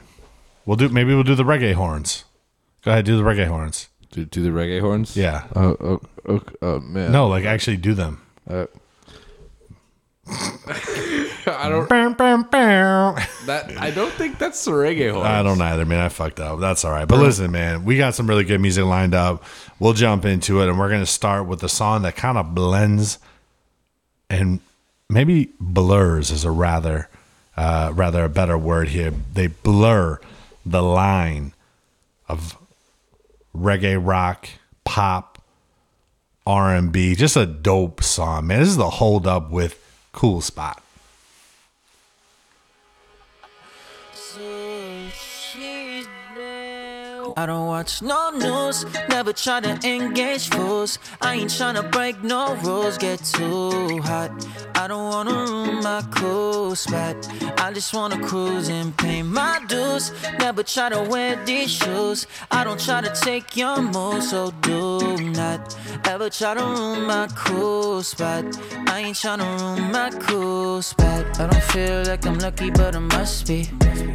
[0.67, 0.89] We'll do.
[0.91, 2.25] Maybe we'll do the reggae horns.
[2.83, 3.89] Go ahead, do the reggae horns.
[4.11, 5.17] Do, do the reggae horns?
[5.17, 5.47] Yeah.
[5.57, 7.13] Oh, oh, oh, oh man.
[7.13, 8.21] No, like actually do them.
[10.27, 11.89] I don't.
[13.47, 15.27] That I don't think that's the reggae horns.
[15.27, 16.01] I don't either, man.
[16.01, 16.61] I fucked up.
[16.61, 17.07] That's all right.
[17.07, 19.45] But listen, man, we got some really good music lined up.
[19.79, 23.19] We'll jump into it, and we're gonna start with a song that kind of blends
[24.31, 24.61] and
[25.09, 27.09] maybe blurs is a rather,
[27.57, 29.13] uh, rather a better word here.
[29.33, 30.21] They blur
[30.65, 31.53] the line
[32.29, 32.57] of
[33.55, 34.49] reggae rock,
[34.85, 35.43] pop,
[36.47, 37.15] R and B.
[37.15, 38.61] Just a dope song, man.
[38.61, 39.81] This is the hold up with
[40.15, 40.81] Cool Spot.
[47.37, 50.99] I don't watch no news, never try to engage fools.
[51.21, 54.31] I ain't tryna break no rules, get too hot.
[54.77, 57.17] I don't wanna ruin my cool spot.
[57.59, 59.84] I just wanna cruise and pay my dues.
[60.41, 62.27] Never try to wear these shoes.
[62.51, 65.77] I don't try to take your moves, so do not
[66.07, 68.45] ever try to ruin my cool spot.
[68.89, 71.39] I ain't trying to ruin my cool spot.
[71.39, 73.69] I don't feel like I'm lucky, but I must be.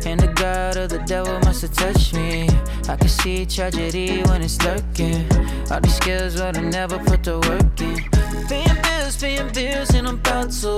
[0.05, 2.49] And the God of the devil must have touched me.
[2.89, 5.25] I can see tragedy when it's lurking.
[5.71, 8.03] All these skills, but I never put the work in.
[8.49, 10.69] Paying bills, paying bills, and I'm about to.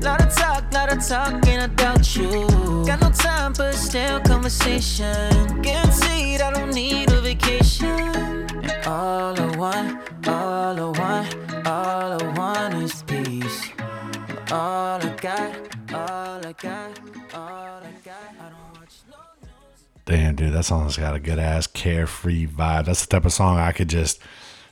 [0.00, 2.46] Lot of talk, lot of talk, and I doubt you.
[2.86, 5.62] Got no time for stale conversation.
[5.62, 7.86] Guaranteed, I don't need a vacation.
[7.88, 13.70] And all I want, all I want, all I want is peace.
[14.50, 17.00] All I got, all I got,
[17.34, 18.34] all I got.
[18.40, 18.60] I don't.
[20.06, 22.86] Damn, dude, that song's got a good ass carefree vibe.
[22.86, 24.20] That's the type of song I could just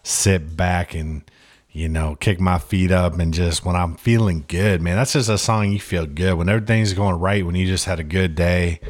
[0.03, 1.23] sit back and,
[1.71, 4.97] you know, kick my feet up and just when I'm feeling good, man.
[4.97, 8.01] That's just a song you feel good when everything's going right, when you just had
[8.01, 8.81] a good day.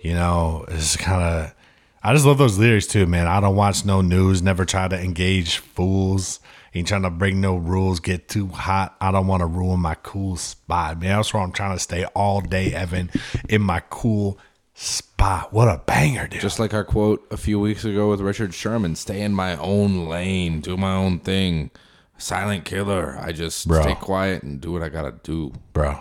[0.00, 1.54] You know, it's kind of.
[2.02, 3.26] I just love those lyrics too, man.
[3.26, 6.40] I don't watch no news, never try to engage fools.
[6.74, 8.96] Ain't trying to break no rules, get too hot.
[9.00, 11.16] I don't want to ruin my cool spot, man.
[11.16, 13.10] That's where I'm trying to stay all day, Evan,
[13.48, 14.38] in my cool
[14.74, 15.54] spot.
[15.54, 16.42] What a banger, dude.
[16.42, 20.06] Just like our quote a few weeks ago with Richard Sherman: "Stay in my own
[20.06, 21.70] lane, do my own thing."
[22.18, 23.18] Silent killer.
[23.20, 23.82] I just Bro.
[23.82, 25.52] stay quiet and do what I gotta do.
[25.72, 25.98] Bro,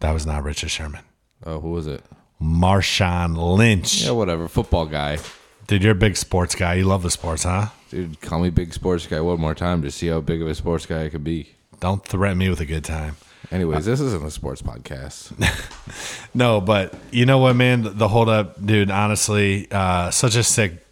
[0.00, 1.02] that was not Richard Sherman.
[1.44, 2.02] Oh, who was it?
[2.40, 4.02] Marshawn Lynch.
[4.02, 4.48] Yeah, whatever.
[4.48, 5.18] Football guy.
[5.66, 6.74] Dude, you're a big sports guy.
[6.74, 7.66] You love the sports, huh?
[7.90, 10.54] Dude, call me big sports guy one more time to see how big of a
[10.54, 11.50] sports guy I could be.
[11.80, 13.16] Don't threaten me with a good time.
[13.50, 15.32] Anyways, this isn't a sports podcast.
[16.32, 17.82] No, but you know what, man?
[17.98, 18.88] The hold up, dude.
[18.88, 20.86] Honestly, uh, such a sick,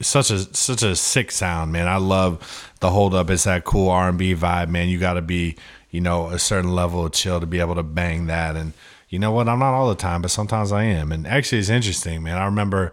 [0.00, 1.88] such a such a sick sound, man.
[1.88, 3.30] I love the hold up.
[3.30, 4.88] It's that cool R and B vibe, man.
[4.88, 5.56] You got to be,
[5.90, 8.56] you know, a certain level of chill to be able to bang that.
[8.56, 8.72] And
[9.08, 9.48] you know what?
[9.48, 11.12] I'm not all the time, but sometimes I am.
[11.12, 12.38] And actually, it's interesting, man.
[12.38, 12.92] I remember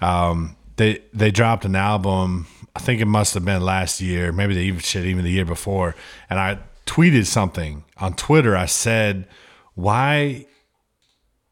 [0.00, 2.46] um, they they dropped an album.
[2.76, 5.44] I think it must have been last year, maybe they even shit even the year
[5.44, 5.96] before.
[6.28, 8.56] And I tweeted something on Twitter.
[8.56, 9.26] I said,
[9.74, 10.46] "Why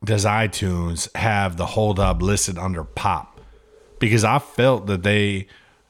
[0.05, 3.38] does iTunes have the hold up listed under pop?
[3.99, 5.47] Because I felt that they,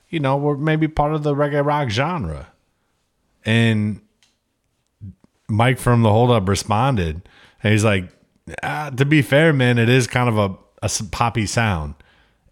[0.08, 2.48] you know, were maybe part of the reggae rock genre.
[3.44, 4.00] And
[5.48, 7.28] Mike from the hold up responded,
[7.62, 8.10] and he's like,
[8.62, 11.94] ah, to be fair, man, it is kind of a, a poppy sound.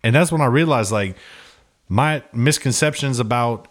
[0.02, 1.16] And that's when I realized like
[1.88, 3.68] my misconceptions about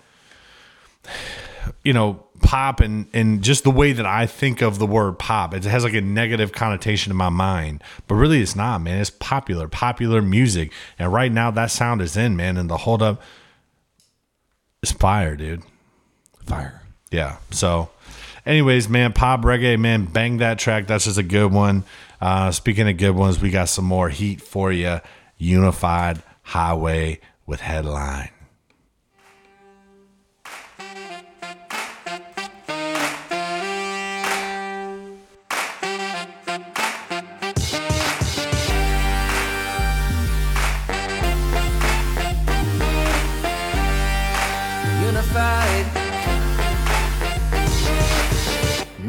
[1.84, 5.54] you know pop and and just the way that I think of the word pop
[5.54, 9.02] it has like a negative connotation in my mind but really it's not man.
[9.02, 10.72] It's popular popular music.
[11.00, 13.22] And right now that sound is in man and the hold up
[14.84, 15.64] is fire dude.
[16.46, 16.84] Fire.
[17.10, 17.90] yeah so
[18.46, 20.86] anyways man pop reggae man bang that track.
[20.88, 21.84] That's just a good one.
[22.22, 25.02] Uh speaking of good ones we got some more heat for you
[25.38, 28.30] unified highway with headline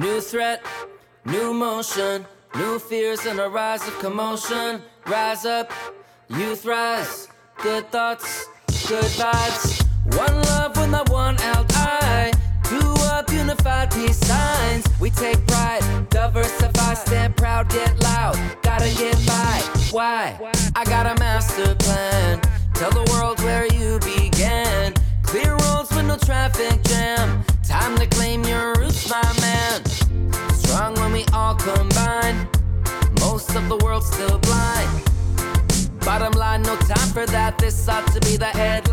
[0.02, 0.64] threat,
[1.24, 4.82] new motion, new fears, and a rise of commotion.
[5.06, 5.72] Rise up,
[6.28, 7.28] youth rise,
[7.62, 8.46] good thoughts,
[8.88, 9.86] good vibes.
[10.16, 12.32] One love with not one L-I.
[12.64, 14.84] Two up, unified peace signs.
[15.00, 18.36] We take pride, diversify, stand proud, get loud.
[18.62, 19.62] Gotta get by.
[19.92, 20.36] Why?
[20.74, 22.40] I got a master plan.
[22.74, 23.95] Tell the world where you
[34.06, 35.02] still blind.
[36.00, 37.58] Bottom line, no time for that.
[37.58, 38.85] This ought to be the headline.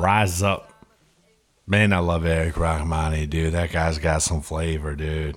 [0.00, 0.72] Rise up.
[1.66, 3.52] Man, I love Eric Rachmany, dude.
[3.52, 5.36] That guy's got some flavor, dude.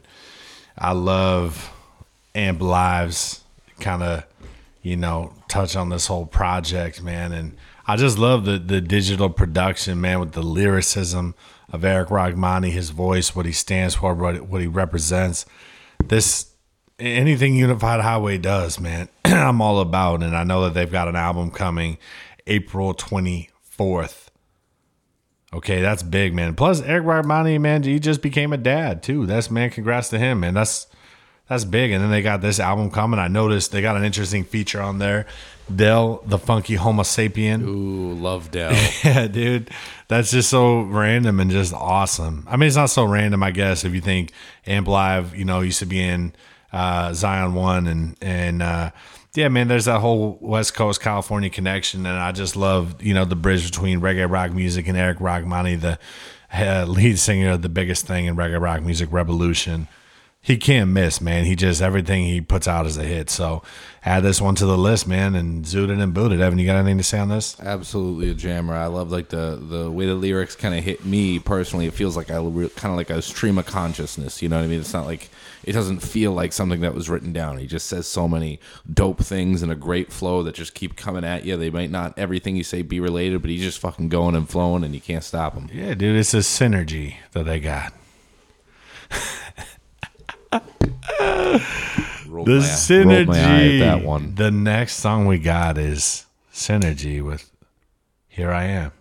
[0.78, 1.72] I love
[2.34, 3.44] Amp Lives
[3.80, 4.26] kind of,
[4.82, 7.34] you know, touch on this whole project, man.
[7.34, 11.36] And I just love the, the digital production, man, with the lyricism
[11.70, 15.46] of Eric Rachmany, his voice, what he stands for, what, what he represents.
[16.06, 16.52] This
[17.00, 20.24] anything Unified Highway does, man, I'm all about.
[20.24, 21.98] And I know that they've got an album coming
[22.48, 24.21] April 24th.
[25.54, 26.56] Okay, that's big, man.
[26.56, 29.26] Plus, Eric Rachmany, man, he just became a dad too.
[29.26, 30.54] That's man, congrats to him, man.
[30.54, 30.88] That's
[31.50, 31.92] that's big.
[31.92, 33.20] And then they got this album coming.
[33.20, 35.26] I noticed they got an interesting feature on there.
[35.74, 37.64] Del, the funky Homosapien.
[37.64, 38.72] Ooh, love Del.
[39.04, 39.70] Yeah, dude.
[40.08, 42.46] That's just so random and just awesome.
[42.50, 44.32] I mean, it's not so random, I guess, if you think
[44.66, 46.34] Amp Live, you know, used to be in
[46.72, 48.92] uh, Zion I and and uh,
[49.34, 53.26] yeah, man, there's that whole West Coast California connection, and I just love you know
[53.26, 56.00] the bridge between reggae rock music and Eric Rachmany, the
[56.54, 59.88] uh, lead singer of the biggest thing in reggae rock music, Rebelution.
[60.42, 61.46] He can't miss, man.
[61.46, 63.30] He just everything he puts out is a hit.
[63.30, 63.62] So
[64.04, 66.40] add this one to the list, man, and zoot it and boot it.
[66.40, 67.60] Evan, you got anything to say on this?
[67.60, 68.74] Absolutely a jammer.
[68.74, 71.86] I love like the the way the lyrics kind of hit me personally.
[71.86, 74.42] It feels like I kind of like a stream of consciousness.
[74.42, 74.80] You know what I mean?
[74.80, 75.30] It's not like
[75.64, 77.60] it doesn't feel like something that was written down.
[77.60, 78.60] He just says so many
[78.92, 81.56] dope things in a great flow that just keep coming at you.
[81.58, 84.84] They might not everything you say be related, but he's just fucking going and flowing,
[84.84, 85.70] and you can't stop him.
[85.72, 87.94] Yeah, dude, it's a synergy that they got.
[92.46, 93.82] Rolled The my- rolled my eye synergy.
[93.82, 94.36] at that one.
[94.36, 97.50] The next song we got is Synergy with
[98.28, 98.92] Here I Am.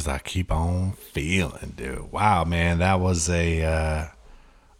[0.00, 2.10] Cause I keep on feeling, dude.
[2.10, 4.06] Wow, man, that was a uh,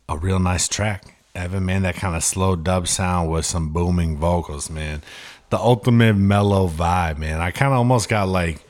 [0.08, 1.14] a real nice track.
[1.34, 5.02] Evan, man, that kind of slow dub sound with some booming vocals, man.
[5.50, 7.38] The ultimate mellow vibe, man.
[7.38, 8.64] I kind of almost got like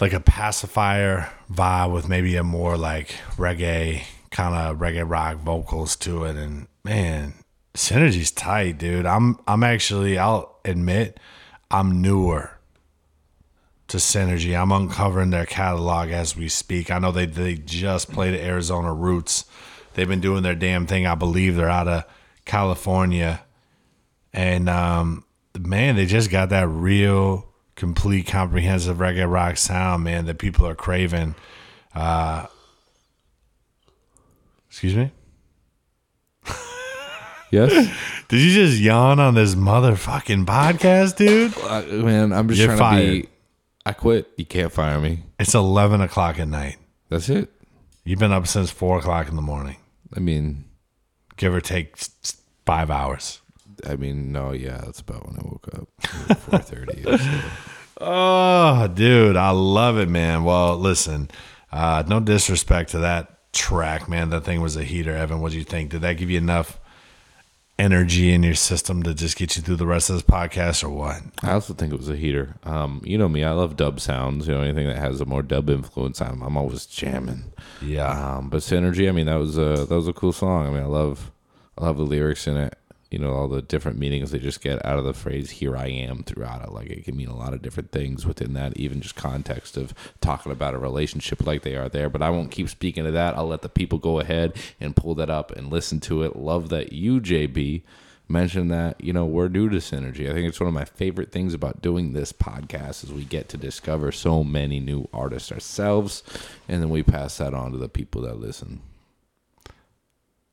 [0.00, 5.96] like a pacifier vibe with maybe a more like reggae kind of reggae rock vocals
[5.96, 7.34] to it and man
[7.74, 11.20] synergy's tight dude i'm i'm actually i'll admit
[11.70, 12.58] i'm newer
[13.90, 18.32] to synergy i'm uncovering their catalog as we speak i know they they just played
[18.34, 19.44] at arizona roots
[19.94, 22.04] they've been doing their damn thing i believe they're out of
[22.44, 23.40] california
[24.32, 25.24] and um
[25.58, 30.74] man they just got that real complete comprehensive reggae rock sound man that people are
[30.74, 31.34] craving
[31.94, 32.46] Uh,
[34.68, 35.10] excuse me.
[37.52, 37.72] Yes,
[38.28, 41.52] Did you just yawn on this motherfucking podcast, dude?
[41.64, 42.32] uh, man.
[42.32, 43.28] I'm just You're trying to be.
[43.86, 44.30] I quit.
[44.36, 45.24] You can't fire me.
[45.38, 46.76] It's eleven o'clock at night.
[47.08, 47.50] That's it.
[48.04, 49.76] You've been up since four o'clock in the morning,
[50.16, 50.64] I mean,
[51.36, 53.40] give or take s- s- five hours.
[53.86, 56.38] I mean, no, yeah, that's about when I woke up.
[56.38, 57.04] Four thirty.
[58.02, 60.42] Oh, dude, I love it, man.
[60.44, 61.30] Well, listen,
[61.70, 64.30] uh, no disrespect to that track, man.
[64.30, 65.14] That thing was a heater.
[65.14, 65.90] Evan, what do you think?
[65.90, 66.79] Did that give you enough
[67.80, 70.90] energy in your system to just get you through the rest of this podcast, or
[70.90, 71.22] what?
[71.42, 72.56] I also think it was a heater.
[72.64, 74.46] Um, you know me, I love dub sounds.
[74.46, 77.44] You know anything that has a more dub influence, I'm, I'm always jamming.
[77.82, 80.66] Yeah, Um, but Synergy, I mean, that was a that was a cool song.
[80.66, 81.32] I mean, I love
[81.78, 82.76] I love the lyrics in it.
[83.10, 85.88] You know, all the different meanings they just get out of the phrase "Here I
[85.88, 86.72] am" throughout it.
[86.72, 89.92] Like it can mean a lot of different things within that, even just context of
[90.20, 92.08] talking about a relationship like they are there.
[92.08, 93.36] But I won't keep speaking to that.
[93.36, 96.36] I'll let the people go ahead and pull that up and listen to it.
[96.36, 97.82] Love that you, JB,
[98.28, 99.02] mentioned that.
[99.02, 100.30] You know, we're new to Synergy.
[100.30, 103.48] I think it's one of my favorite things about doing this podcast is we get
[103.48, 106.22] to discover so many new artists ourselves,
[106.68, 108.82] and then we pass that on to the people that listen.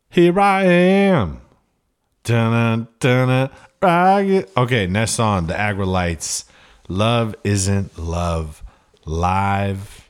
[0.10, 1.42] here I am.
[4.58, 6.44] Okay, next song, the Aggrolites.
[6.90, 8.64] Love isn't love.
[9.06, 10.10] Live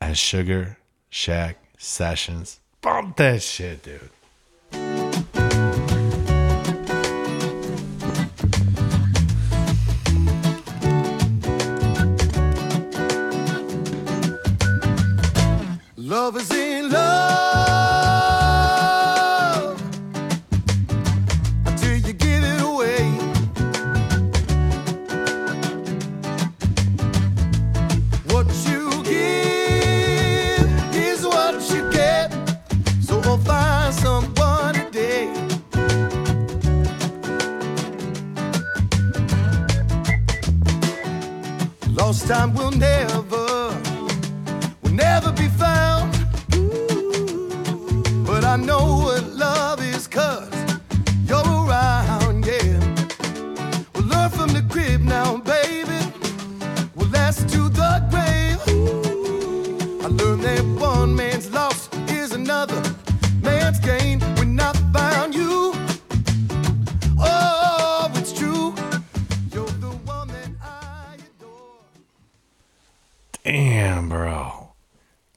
[0.00, 0.78] at Sugar
[1.10, 2.60] Shack Sessions.
[2.80, 4.08] Bump that shit, dude.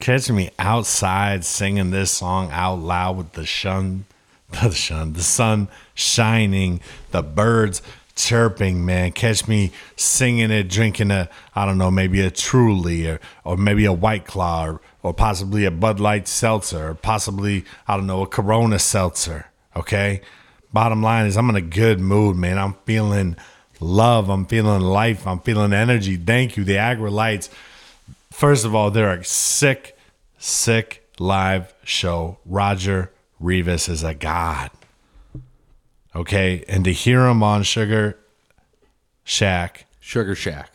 [0.04, 4.04] Catch me outside singing this song out loud with the sun,
[4.52, 6.82] the sun, the sun shining,
[7.12, 7.82] the birds
[8.14, 9.14] chirping, man.
[9.14, 13.86] Catch me singing it, drinking a, I don't know, maybe a Truly or, or maybe
[13.86, 18.24] a White Claw or, or possibly a Bud Light seltzer or possibly, I don't know,
[18.24, 19.46] a Corona seltzer.
[19.74, 20.20] Okay.
[20.74, 22.58] Bottom line is, I'm in a good mood, man.
[22.58, 23.38] I'm feeling
[23.80, 24.30] love.
[24.30, 25.26] I'm feeling life.
[25.26, 26.18] I'm feeling energy.
[26.18, 26.66] Thank you.
[26.66, 27.48] The Aggrolites.
[28.34, 29.93] First of all, they're a sick,
[30.44, 32.38] sick live show.
[32.46, 34.72] Roger Rivas is a god.
[36.14, 36.66] Okay.
[36.68, 38.18] And to hear him on Sugar
[39.24, 40.70] Shack, Sugar Shack.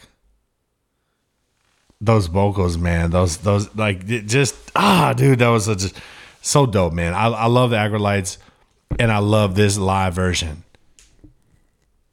[2.00, 5.94] those vocals, man, those, those, like, just, ah, dude, that was just
[6.40, 7.12] so dope, man.
[7.12, 8.38] I, I love the Aggrolites
[8.98, 10.62] and I love this live version.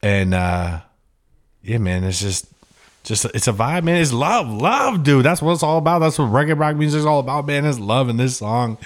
[0.01, 0.81] And, uh,
[1.61, 2.47] yeah, man, it's just,
[3.05, 4.01] just it's a vibe, man.
[4.01, 5.23] It's love, love, dude.
[5.23, 5.99] That's what it's all about.
[5.99, 7.65] That's what reggae rock music is all about, man.
[7.65, 8.77] It's love, and this song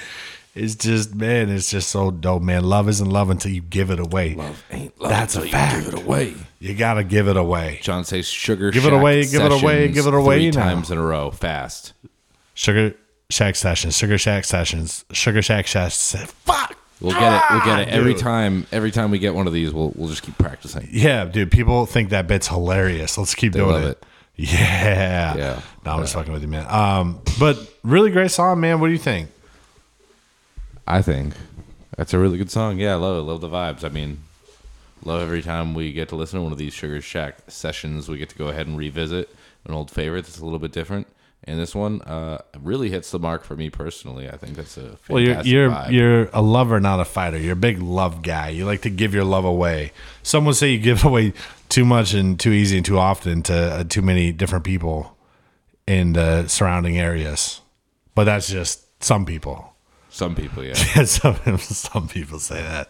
[0.55, 2.63] is just, man, it's just so dope, man.
[2.63, 4.35] Love isn't love until you give it away.
[4.35, 5.85] Love ain't love That's a fact.
[5.85, 6.35] Give it away.
[6.59, 7.79] You gotta give it away.
[7.81, 8.71] John says sugar.
[8.71, 10.65] Give it away, give it away, give it away three now.
[10.65, 11.93] times in a row, fast.
[12.53, 12.95] Sugar
[13.29, 16.29] Shack sessions, Sugar Shack sessions, Sugar Shack sessions.
[16.45, 16.75] Fuck.
[16.99, 17.41] We'll get it.
[17.49, 18.21] We'll get it ah, every dude.
[18.21, 18.67] time.
[18.73, 20.89] Every time we get one of these, we'll we'll just keep practicing.
[20.91, 21.51] Yeah, dude.
[21.51, 23.17] People think that bit's hilarious.
[23.17, 23.89] Let's keep doing love it.
[23.91, 24.05] it.
[24.53, 25.35] Yeah.
[25.35, 25.61] Yeah.
[25.85, 26.65] No, I'm just fucking with you, man.
[26.69, 28.79] Um, but really great song, man.
[28.79, 29.29] What do you think?
[30.87, 31.33] I think
[31.97, 32.77] that's a really good song.
[32.79, 33.21] Yeah, I love it.
[33.21, 33.83] Love the vibes.
[33.83, 34.19] I mean,
[35.03, 38.07] love every time we get to listen to one of these Sugar Shack sessions.
[38.07, 39.29] We get to go ahead and revisit
[39.65, 41.07] an old favorite that's a little bit different.
[41.45, 44.29] And this one uh, really hits the mark for me personally.
[44.29, 45.91] I think that's a fantastic Well, you're you're vibe.
[45.91, 47.37] you're a lover, not a fighter.
[47.37, 48.49] You're a big love guy.
[48.49, 49.91] You like to give your love away.
[50.23, 51.33] Some would say you give away
[51.69, 55.15] too much and too easy and too often to uh, too many different people
[55.87, 57.61] in the surrounding areas.
[58.15, 59.73] But that's just some people.
[60.11, 60.73] Some people, yeah.
[61.05, 62.89] some some people say that.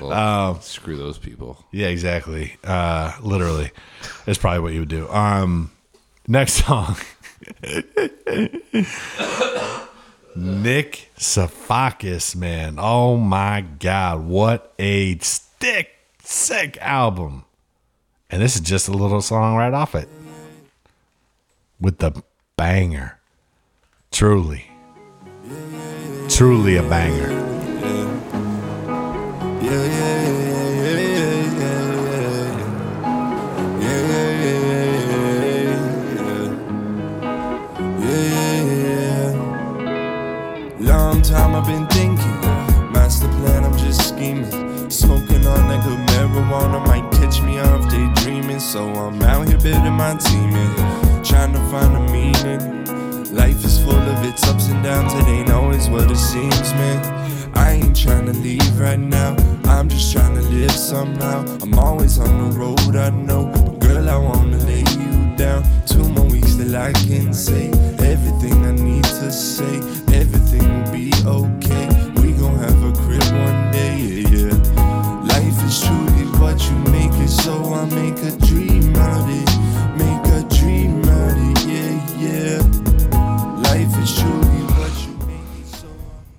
[0.00, 1.64] Well, Um, screw those people.
[1.72, 2.56] Yeah, exactly.
[2.62, 3.70] Uh, literally,
[4.26, 5.08] is probably what you would do.
[5.08, 5.70] Um,
[6.28, 6.96] next song.
[10.34, 12.76] Nick Safakis, man.
[12.78, 14.24] Oh my God.
[14.24, 15.90] What a stick,
[16.22, 17.44] sick album.
[18.32, 20.08] And this is just a little song right off it
[21.78, 22.22] with the
[22.56, 23.18] banger.
[24.10, 24.64] Truly,
[26.30, 27.30] truly a banger.
[29.60, 30.52] Yeah, yeah, yeah.
[40.80, 42.40] Long time I've been thinking,
[42.92, 46.11] master plan, I'm just scheming, smoking on that good
[46.52, 51.52] marijuana might catch me off daydreaming, so I'm out here building my team and trying
[51.52, 52.84] to find a meaning.
[53.34, 57.00] Life is full of its ups and downs, it ain't always what it seems, man.
[57.54, 61.46] I ain't trying to leave right now, I'm just trying to live somehow.
[61.62, 65.64] I'm always on the road, I know, but girl, I wanna lay you down.
[65.86, 69.76] Two more weeks till I can say everything I need to say,
[70.12, 71.88] everything will be okay.
[72.20, 73.71] We gon' have a crib one day,
[76.72, 79.48] you make it, so I make a dream out of it,
[79.98, 83.60] make a dream out it, yeah, yeah.
[83.62, 85.86] Life is truly what you make it, so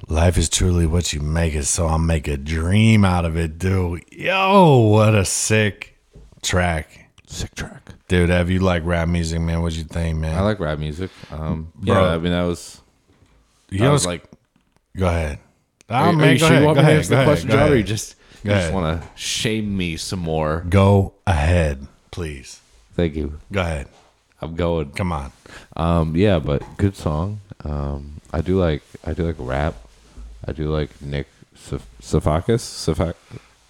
[0.09, 3.37] I Life is truly what you make it, so I'll make a dream out of
[3.37, 4.03] it, dude.
[4.11, 5.97] Yo, what a sick
[6.41, 6.99] track.
[7.27, 7.81] Sick track.
[8.07, 9.61] Dude, have you like rap music, man?
[9.61, 10.37] What'd you think, man?
[10.37, 11.09] I like rap music.
[11.31, 11.95] Um, Bro.
[11.95, 12.79] yeah, I mean that was.
[13.71, 14.31] you I know, was like, like,
[14.97, 15.39] go ahead.
[15.89, 17.09] are, Oh, are man, you go sure ahead, you want go me to ahead, answer
[17.09, 17.77] go the ahead, question, go or ahead.
[17.77, 18.73] you just you Go just ahead.
[18.73, 20.65] want to shame me some more?
[20.69, 22.59] Go ahead, please.
[22.95, 23.39] Thank you.
[23.51, 23.87] Go ahead.
[24.41, 24.91] I'm going.
[24.91, 25.31] Come on.
[25.77, 27.39] Um, yeah, but good song.
[27.63, 29.75] Um, I do like I do like rap.
[30.45, 33.15] I do like Nick Saf- Safakis.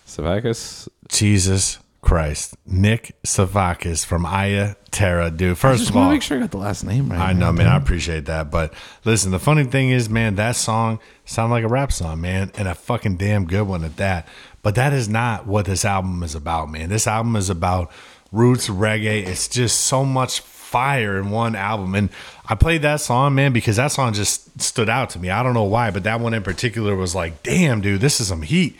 [0.07, 0.87] Safakis.
[1.07, 2.55] Jesus Christ.
[2.65, 5.57] Nick Savakis from Aya Terra, dude.
[5.57, 7.19] First of all, to make sure I got the last name right.
[7.19, 7.67] I know, man.
[7.67, 8.51] I appreciate that.
[8.51, 8.73] But
[9.05, 12.67] listen, the funny thing is, man, that song sounded like a rap song, man, and
[12.67, 14.27] a fucking damn good one at that.
[14.63, 16.89] But that is not what this album is about, man.
[16.89, 17.91] This album is about
[18.31, 19.27] roots reggae.
[19.27, 21.93] It's just so much fire in one album.
[21.93, 22.09] And
[22.47, 25.29] I played that song, man, because that song just stood out to me.
[25.29, 28.29] I don't know why, but that one in particular was like, damn, dude, this is
[28.29, 28.75] some heat.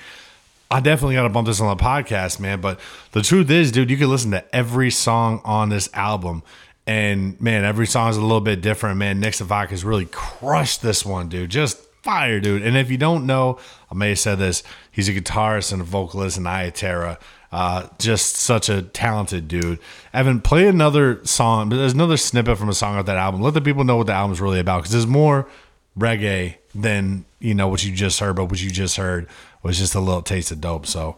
[0.71, 2.61] I definitely got to bump this on the podcast, man.
[2.61, 2.79] But
[3.11, 6.41] the truth is, dude, you can listen to every song on this album.
[6.88, 9.19] And man, every song is a little bit different, man.
[9.19, 11.51] Nick Savak has really crushed this one, dude.
[11.51, 12.63] Just fire, dude.
[12.63, 13.59] And if you don't know,
[13.91, 14.63] I may have said this,
[14.94, 17.20] he's a guitarist and a vocalist in Ayaterra.
[17.52, 19.78] Uh, just such a talented dude.
[20.14, 21.70] Evan, play another song.
[21.70, 23.41] But there's another snippet from a song off that album.
[23.41, 25.48] Let the people know what the album's really about because there's more
[26.00, 29.28] reggae than you know what you just heard, but what you just heard
[29.62, 30.88] was just a little taste of dope.
[30.88, 31.18] So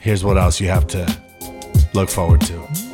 [0.00, 1.22] here's what else you have to
[1.94, 2.85] look forward to.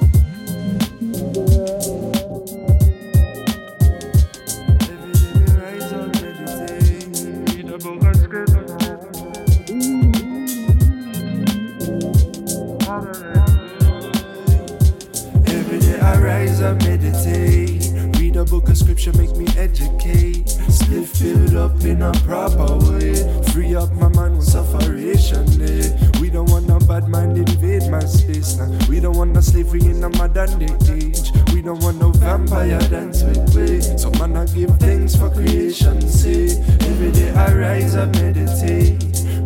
[16.63, 17.91] I meditate.
[18.19, 20.49] Read a book of scripture, make me educate.
[20.49, 23.15] Split filled up in a proper way.
[23.53, 25.45] Free up my mind with sufferation.
[25.61, 26.11] Eh.
[26.21, 28.71] We don't want no bad mind invade my space now.
[28.89, 31.33] We don't want no slavery in a modern day age.
[31.53, 33.81] We don't want no vampire dance with me.
[33.99, 36.01] So man, I give thanks for creation.
[36.01, 36.59] sake.
[36.83, 39.03] Every day I rise I meditate.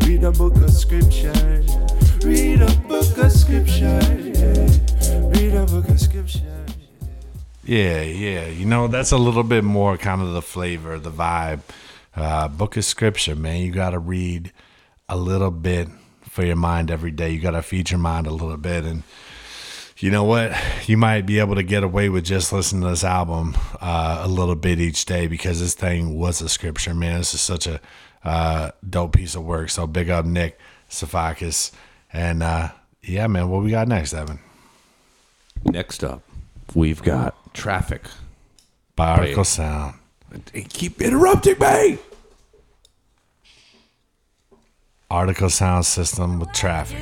[0.06, 1.62] Read a book of scripture.
[2.22, 4.00] Read a book of scripture.
[4.02, 4.68] Yeah.
[5.32, 6.55] Read a book of scripture.
[7.66, 8.46] Yeah, yeah.
[8.46, 11.60] You know, that's a little bit more kind of the flavor, the vibe.
[12.14, 13.60] Uh, book of scripture, man.
[13.62, 14.52] You got to read
[15.08, 15.88] a little bit
[16.22, 17.30] for your mind every day.
[17.30, 18.84] You got to feed your mind a little bit.
[18.84, 19.02] And
[19.98, 20.56] you know what?
[20.86, 24.28] You might be able to get away with just listening to this album uh, a
[24.28, 27.18] little bit each day because this thing was a scripture, man.
[27.18, 27.80] This is such a
[28.22, 29.70] uh, dope piece of work.
[29.70, 30.58] So big up Nick
[30.88, 31.72] Safakis.
[32.12, 32.70] And uh,
[33.02, 34.38] yeah, man, what we got next, Evan?
[35.64, 36.22] Next up,
[36.76, 38.02] we've got Traffic.
[38.94, 39.94] By Artikal Sound.
[40.68, 41.98] Keep interrupting me.
[45.10, 46.98] Artikal Sound System with traffic.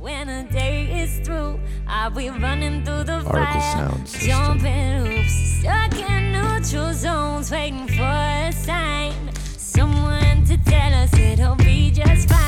[0.00, 4.28] When a day is through, I'll be running through the Artikal fire, sound system.
[4.28, 9.34] jumping hoops, stuck in neutral zones, waiting for a sign.
[9.56, 12.43] Someone to tell us it'll be just fine.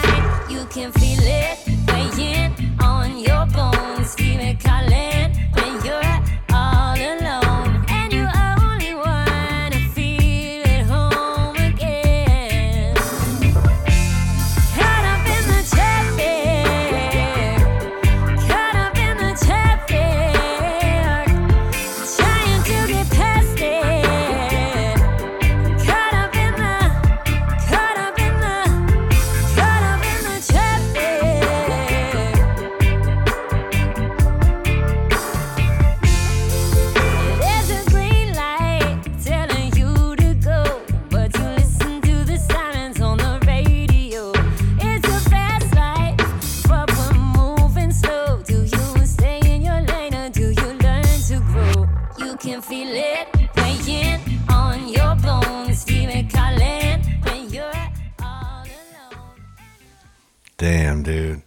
[60.67, 61.43] Dude.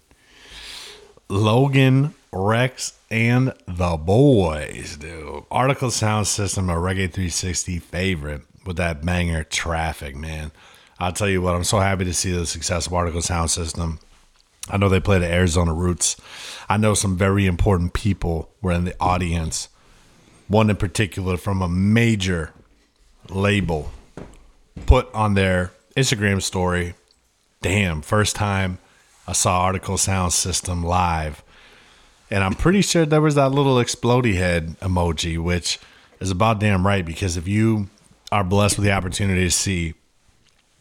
[1.27, 5.43] Logan, Rex, and the boys, dude.
[5.51, 10.53] Artikal Sound System, a Reggae 360 favorite with that banger traffic, man.
[10.99, 13.99] I'll tell you what, I'm so happy to see the success of Artikal Sound System.
[14.69, 16.15] I know they play the Arizona Roots.
[16.69, 19.67] I know some very important people were in the audience.
[20.47, 22.53] One in particular from a major
[23.29, 23.91] label
[24.85, 26.93] put on their Instagram story,
[27.61, 28.77] damn, first time
[29.29, 31.43] I saw Artikal Sound System live.
[32.31, 35.77] And I'm pretty sure there was that little explodey head emoji, which
[36.19, 37.89] is about damn right because if you
[38.31, 39.93] are blessed with the opportunity to see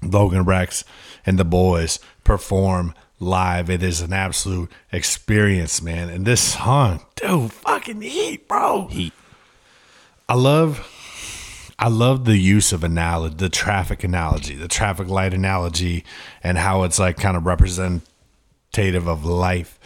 [0.03, 0.83] Logan Rex
[1.27, 6.09] and the boys perform live, it is an absolute experience, man.
[6.09, 8.87] And this song, dude, fucking heat, bro.
[8.87, 9.13] Heat.
[10.27, 16.03] I love I love the use of analogy, the traffic analogy, the traffic light analogy,
[16.43, 17.45] and how it's like kind of
[18.77, 19.79] representative of life.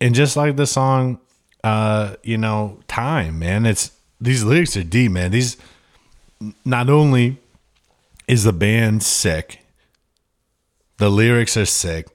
[0.00, 1.18] And just like the song,
[1.62, 3.66] uh, you know, time, man.
[3.66, 5.30] It's these lyrics are deep, man.
[5.30, 5.56] These
[6.64, 7.38] not only
[8.28, 9.60] is the band sick,
[10.98, 12.06] the lyrics are sick,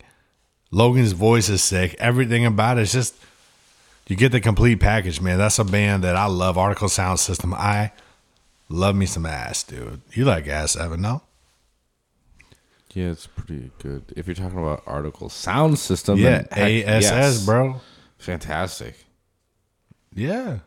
[0.71, 3.15] Logan's voice is sick, everything about it is just
[4.07, 5.37] you get the complete package, man.
[5.37, 6.55] That's a band that I love.
[6.55, 7.53] Artikal Sound System.
[7.53, 7.91] I
[8.67, 10.01] love me some ass, dude.
[10.13, 11.01] You like ass, Evan?
[11.01, 11.21] No?
[12.93, 14.03] Yeah, it's pretty good.
[14.15, 17.45] If you're talking about Artikal sound system, Yeah, then ASS, yes.
[17.45, 17.81] bro.
[18.17, 18.95] Fantastic.
[20.13, 20.59] Yeah.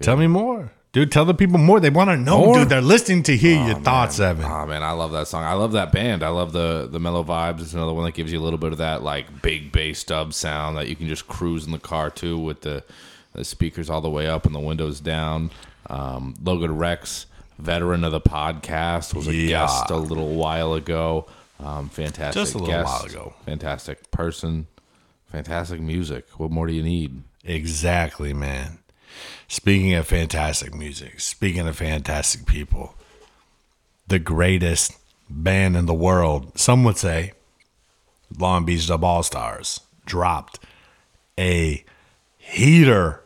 [0.00, 1.10] Tell me more, dude.
[1.12, 1.80] Tell the people more.
[1.80, 2.58] They want to know, More?
[2.58, 2.68] dude.
[2.68, 4.44] They're listening to hear your thoughts, Evan.
[4.44, 5.44] Oh man, I love that song.
[5.44, 6.22] I love that band.
[6.22, 7.60] I love the the mellow vibes.
[7.60, 10.34] It's another one that gives you a little bit of that like big bass dub
[10.34, 12.84] sound that you can just cruise in the car too with the
[13.32, 15.50] the speakers all the way up and the windows down.
[15.88, 17.26] Um, Logan Rex,
[17.58, 19.48] veteran of the podcast, was a Yeah.
[19.66, 21.26] guest a little while ago.
[21.58, 23.34] Um, fantastic, Just a little guest, while ago.
[23.44, 24.66] Fantastic person,
[25.30, 26.26] fantastic music.
[26.36, 27.22] What more do you need?
[27.44, 28.78] Exactly, man.
[29.48, 32.94] Speaking of fantastic music, speaking of fantastic people,
[34.06, 34.92] the greatest
[35.30, 37.32] band in the world, some would say,
[38.36, 40.58] Long Beach Dub All Stars, dropped
[41.38, 41.84] a
[42.36, 43.22] heater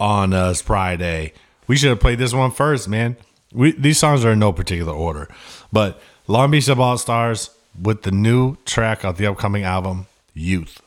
[0.00, 1.32] on us Friday.
[1.66, 3.16] We should have played this one first, man.
[3.52, 5.28] We, these songs are in no particular order,
[5.72, 10.80] but Long Beach Dub All Stars with the new track of the upcoming album, Youth.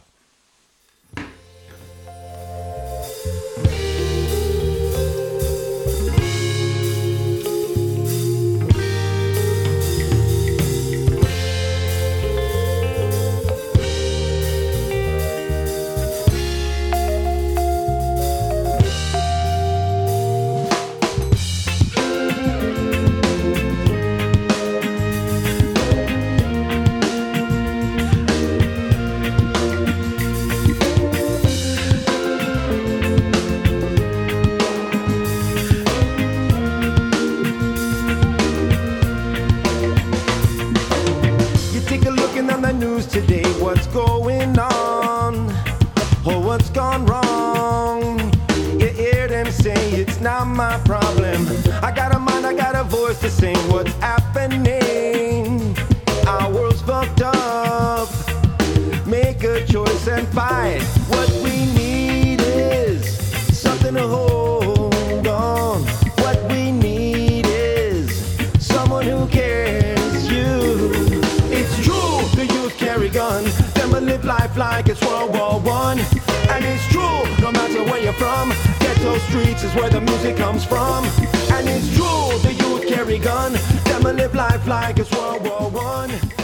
[83.18, 83.54] Youth carry gun.
[83.84, 86.10] Them a live life like it's World War One.
[86.10, 86.38] The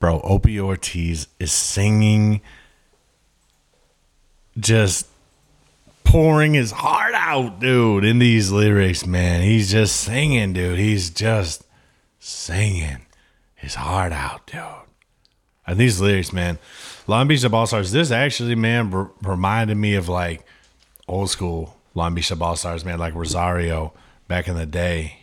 [0.00, 2.42] bro, Opie Ortiz is singing,
[4.58, 5.06] just
[6.04, 9.42] pouring his heart out, dude, in these lyrics, man.
[9.42, 10.78] He's just singing, dude.
[10.78, 11.64] He's just
[12.18, 13.06] singing
[13.54, 14.60] his heart out, dude.
[15.66, 16.58] And these lyrics, man,
[17.06, 17.90] Long Beach Dub All Stars.
[17.90, 20.44] This actually, man, reminded me of like
[21.08, 23.92] old school Long Beach Dub All Stars, man, like Rosario
[24.28, 25.18] back in the day.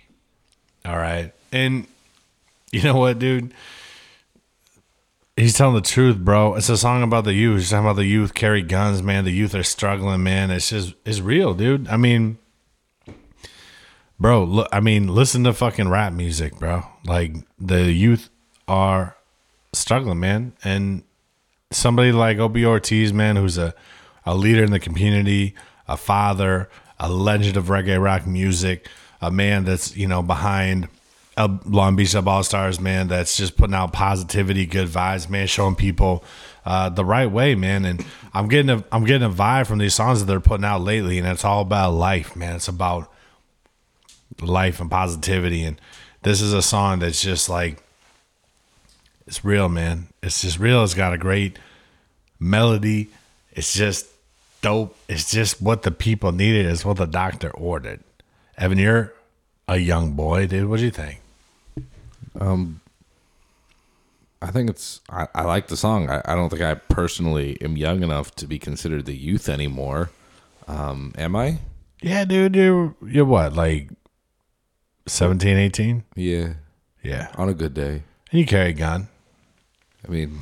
[0.85, 1.87] All right, and
[2.71, 3.53] you know what, dude?
[5.37, 6.55] He's telling the truth, bro.
[6.55, 7.59] It's a song about the youth.
[7.59, 9.23] He's talking about the youth carry guns, man.
[9.23, 10.51] The youth are struggling, man.
[10.51, 11.87] It's just it's real, dude.
[11.87, 12.37] I mean,
[14.19, 16.83] bro, look, I mean, listen to fucking rap music, bro.
[17.05, 18.29] Like the youth
[18.67, 19.15] are
[19.73, 20.53] struggling, man.
[20.63, 21.03] And
[21.71, 23.73] somebody like Opie Ortiz, man, who's a,
[24.25, 25.55] a leader in the community,
[25.91, 26.69] a father,
[26.99, 28.87] a legend of reggae rock music,
[29.21, 30.87] a man that's, you know, behind
[31.37, 33.07] uh, Long Beach Dub All Stars, man.
[33.07, 35.47] That's just putting out positivity, good vibes, man.
[35.47, 36.23] Showing people
[36.65, 37.85] uh, the right way, man.
[37.85, 40.81] And I'm getting a I'm getting a vibe from these songs that they're putting out
[40.81, 42.55] lately, and it's all about life, man.
[42.55, 43.11] It's about
[44.41, 45.63] life and positivity.
[45.63, 45.79] And
[46.23, 47.83] this is a song that's just like
[49.27, 50.07] it's real, man.
[50.21, 50.83] It's just real.
[50.83, 51.57] It's got a great
[52.39, 53.09] melody.
[53.53, 54.07] It's just
[54.61, 54.95] dope.
[55.07, 56.65] It's just what the people needed.
[56.65, 58.01] It's what the doctor ordered.
[58.57, 59.13] Evan, you're
[59.67, 60.69] a young boy, dude.
[60.69, 61.21] What do you think?
[62.39, 62.81] Um,
[64.41, 65.01] I think it's.
[65.09, 66.09] I, I like the song.
[66.09, 70.09] I, I don't think I personally am young enough to be considered the youth anymore.
[70.67, 71.59] Um, am I?
[72.01, 72.55] Yeah, dude.
[72.55, 73.89] You're you're what, like
[75.07, 76.03] 17, 18?
[76.15, 76.53] Yeah.
[77.03, 77.31] Yeah.
[77.35, 78.03] On a good day.
[78.31, 79.07] And you carry a gun.
[80.07, 80.39] I mean,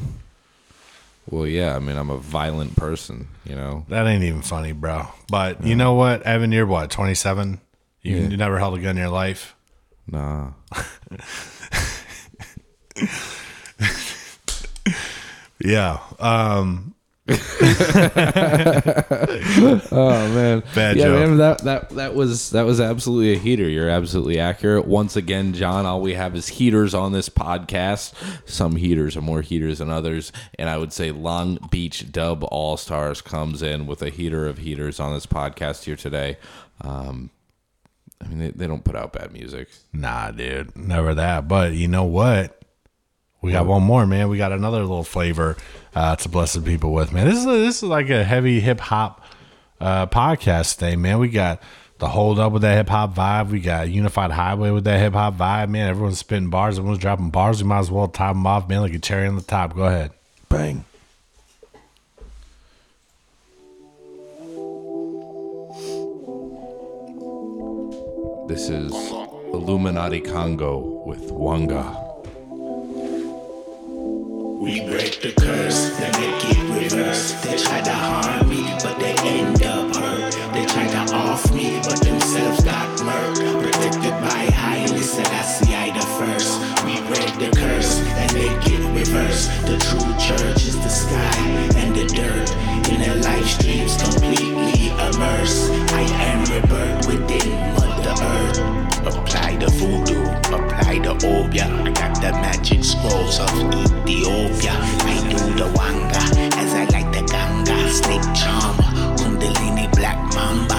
[1.30, 1.76] well, yeah.
[1.76, 3.28] I mean, I'm a violent person.
[3.46, 3.86] You know.
[3.90, 5.08] That ain't even funny, bro.
[5.30, 6.52] But you know what, Evan?
[6.52, 7.60] You're what, 27?
[8.02, 8.28] You, Yeah.
[8.30, 9.56] you never held a gun in your life.
[10.08, 10.52] Nah.
[15.62, 16.00] Yeah.
[16.20, 16.96] Um,
[19.92, 21.20] Oh man, Bad yeah, joke.
[21.20, 21.38] man.
[21.38, 23.68] That that that was that was absolutely a heater.
[23.68, 24.86] You're absolutely accurate.
[24.86, 28.14] Once again, John, all we have is heaters on this podcast.
[28.50, 32.78] Some heaters are more heaters than others, and I would say Long Beach Dub All
[32.78, 36.38] Stars comes in with a heater of heaters on this podcast here today.
[36.82, 37.30] Um,
[38.24, 39.70] I mean, they, they don't put out bad music.
[39.94, 41.48] Nah, dude, never that.
[41.48, 42.59] But you know what?
[43.42, 44.28] We got one more, man.
[44.30, 45.56] We got another little flavor
[45.96, 47.26] uh, to bless the people with, man.
[47.26, 49.24] This is this is like a heavy hip hop
[49.80, 51.20] uh, podcast today, man.
[51.20, 51.62] We got
[52.00, 53.50] the hold up with that hip hop vibe.
[53.50, 55.90] We got Unified Highway with that hip hop vibe, man.
[55.90, 56.78] Everyone's spitting bars.
[56.78, 57.64] Everyone's dropping bars.
[57.64, 59.76] We might as well top them off, man, like a cherry on the top.
[59.76, 60.12] Go ahead.
[60.50, 60.86] Bang.
[68.50, 68.92] This is
[69.54, 72.09] Illuminati Congo with Wanga.
[74.60, 77.44] We break the curse, they get reversed.
[77.44, 80.34] They try to harm me, but they end up hurt.
[80.52, 83.40] They try to off me, but themselves got murked.
[83.64, 86.60] Protected by Highness and I see I the first.
[86.84, 89.48] We break the curse, and they get reversed.
[89.66, 91.40] The true church is the sky
[91.80, 92.52] and the dirt.
[92.92, 95.72] In their life streams completely immersed.
[95.96, 97.79] I am rebirth within
[99.60, 100.24] the voodoo,
[100.56, 101.68] apply the obia.
[101.86, 104.76] I got the magic scrolls of Ethiopia.
[105.04, 106.22] I do the wanga
[106.56, 107.78] as I like the ganga.
[107.90, 110.79] Snake charmer, kundalini black mamba.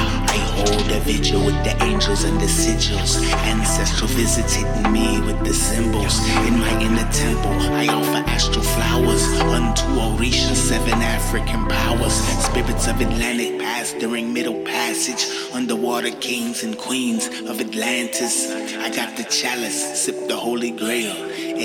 [0.61, 3.23] Hold a vigil with the angels and the sigils.
[3.45, 6.19] Ancestral visits hitting me with the symbols.
[6.47, 9.25] In my inner temple, I offer astral flowers
[9.57, 12.13] unto Orisha, seven African powers.
[12.45, 15.25] Spirits of Atlantic past during Middle Passage.
[15.55, 18.51] Underwater kings and queens of Atlantis.
[18.77, 21.17] I got the chalice, sip the holy grail.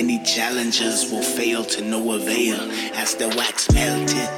[0.02, 2.60] Any challengers will fail to no avail.
[2.96, 4.30] As the wax melted,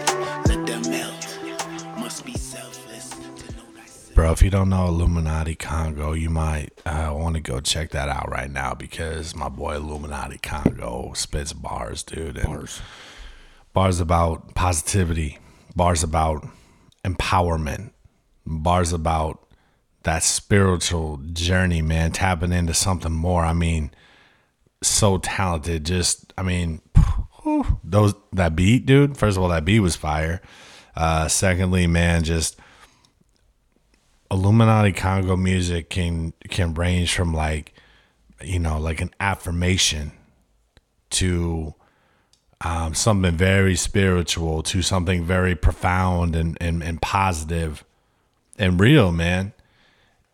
[4.17, 8.09] Bro, if you don't know Illuminati Congo, you might uh, want to go check that
[8.09, 12.35] out right now because my boy Illuminati Congo spits bars, dude.
[12.35, 12.81] And bars.
[13.73, 15.37] Bars about positivity.
[15.75, 16.47] Bars about
[17.05, 17.91] empowerment.
[18.43, 19.47] Bars about
[20.01, 22.11] that spiritual journey, man.
[22.11, 23.45] Tapping into something more.
[23.45, 23.91] I mean,
[24.81, 25.85] so talented.
[25.85, 26.81] Just, I mean,
[27.43, 29.15] whew, those that beat, dude.
[29.15, 30.41] First of all, that beat was fire.
[30.95, 32.59] Uh, secondly, man, just
[34.31, 37.73] Illuminati Congo music can can range from like
[38.43, 40.11] you know like an affirmation
[41.09, 41.73] to
[42.61, 47.83] um, something very spiritual to something very profound and, and and positive
[48.57, 49.53] and real, man.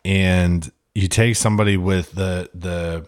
[0.04, 3.06] And you take somebody with the the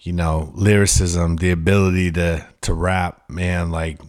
[0.00, 4.00] you know lyricism, the ability to to rap, man, like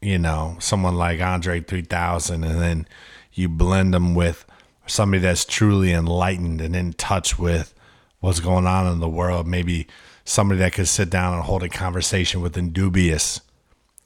[0.00, 2.86] you know someone like Andre 3000 and then
[3.32, 4.44] you blend them with
[4.88, 7.74] somebody that's truly enlightened and in touch with
[8.20, 9.86] what's going on in the world maybe
[10.24, 13.40] somebody that could sit down and hold a conversation with Indubious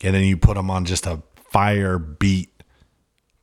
[0.03, 2.51] and then you put them on just a fire beat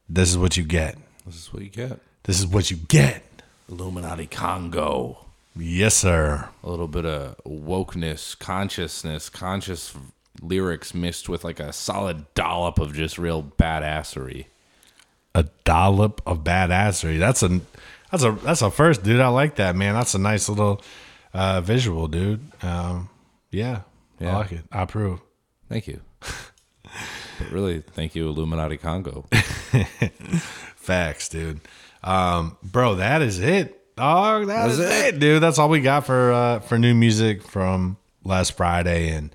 [0.07, 1.99] this is what you get This is what you get.
[2.23, 3.23] this is what you get
[3.69, 5.25] Illuminati Congo.
[5.55, 9.95] yes sir A little bit of wokeness, consciousness, conscious
[10.41, 14.45] lyrics mixed with like a solid dollop of just real badassery.
[15.39, 17.19] A dollop of badassery.
[17.19, 17.61] That's a
[18.11, 19.19] that's a that's a first, dude.
[19.19, 19.93] I like that, man.
[19.93, 20.81] That's a nice little
[21.33, 22.41] uh, visual, dude.
[22.63, 23.09] Um,
[23.51, 23.81] yeah,
[24.19, 24.35] Yeah.
[24.35, 24.63] I like it.
[24.71, 25.21] I approve.
[25.69, 26.01] Thank you.
[26.21, 29.25] but really, thank you, Illuminati Congo.
[30.75, 31.59] Facts, dude.
[32.03, 33.75] Um, bro, that is it.
[33.95, 35.19] Dog, that's That's it.
[35.19, 35.43] dude.
[35.43, 39.29] That's all we got for uh, for new music from last Friday, and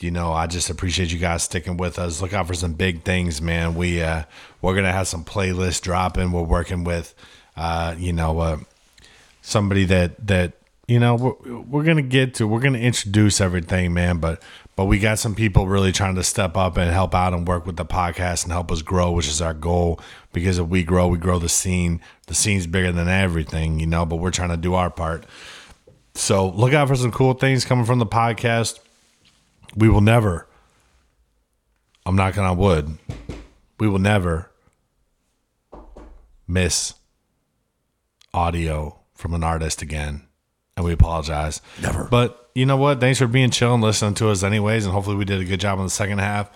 [0.00, 2.20] you know, I just appreciate you guys sticking with us.
[2.20, 3.74] Look out for some big things, man.
[3.74, 4.24] We uh,
[4.60, 6.32] we're gonna have some playlists dropping.
[6.32, 7.14] We're working with,
[7.56, 8.58] uh, you know, uh,
[9.40, 10.52] somebody that that
[10.86, 12.46] you know we're, we're gonna get to.
[12.46, 14.18] We're gonna introduce everything, man.
[14.18, 14.42] But
[14.76, 17.64] but we got some people really trying to step up and help out and work
[17.64, 19.98] with the podcast and help us grow, which is our goal.
[20.34, 22.02] Because if we grow, we grow the scene.
[22.26, 24.04] The scene's bigger than everything, you know.
[24.04, 25.24] But we're trying to do our part.
[26.14, 28.78] So look out for some cool things coming from the podcast.
[29.76, 30.46] We will never.
[32.04, 32.98] I'm knocking on wood.
[33.78, 34.50] We will never
[36.48, 36.94] miss
[38.32, 40.22] audio from an artist again.
[40.76, 41.60] And we apologize.
[41.80, 42.04] Never.
[42.04, 43.00] But you know what?
[43.00, 44.84] Thanks for being chill and listening to us, anyways.
[44.84, 46.50] And hopefully, we did a good job on the second half.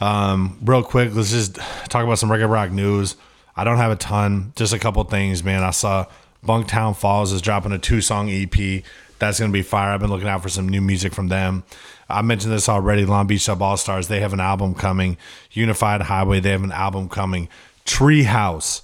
[0.00, 1.56] Um, real quick, let's just
[1.88, 3.16] talk about some reggae rock news.
[3.56, 5.62] I don't have a ton, just a couple things, man.
[5.62, 6.06] I saw
[6.44, 8.82] Bunktown Falls is dropping a two song EP.
[9.18, 9.92] That's going to be fire.
[9.92, 11.64] I've been looking out for some new music from them.
[12.08, 13.04] I mentioned this already.
[13.04, 15.16] Long Beach Dub All Stars, they have an album coming.
[15.52, 17.48] Unified Highway, they have an album coming.
[17.86, 18.82] Treehouse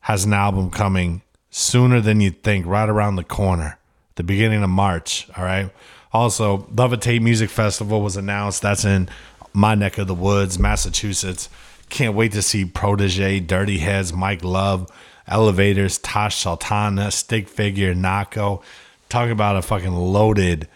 [0.00, 3.78] has an album coming sooner than you'd think, right around the corner,
[4.14, 5.28] the beginning of March.
[5.36, 5.70] All right.
[6.12, 8.62] Also, Levitate Music Festival was announced.
[8.62, 9.08] That's in
[9.52, 11.48] my neck of the woods, Massachusetts.
[11.88, 14.90] Can't wait to see Protoje, Dirty Heads, Mike Love,
[15.28, 18.62] Elovaters, Tash Sultana, Stick Figure, Nahko.
[19.08, 20.68] Talk about a fucking loaded,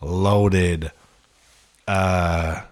[0.00, 0.90] loaded
[1.88, 2.62] uh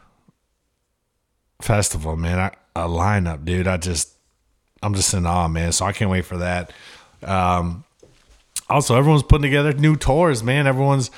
[1.61, 2.39] festival, man.
[2.39, 3.67] I, a lineup, dude.
[3.67, 4.13] I just
[4.83, 5.73] I'm just in awe, man.
[5.73, 6.73] So I can't wait for that.
[7.23, 7.85] Um,
[8.69, 10.67] also, everyone's putting together new tours, man.
[10.67, 11.11] Everyone's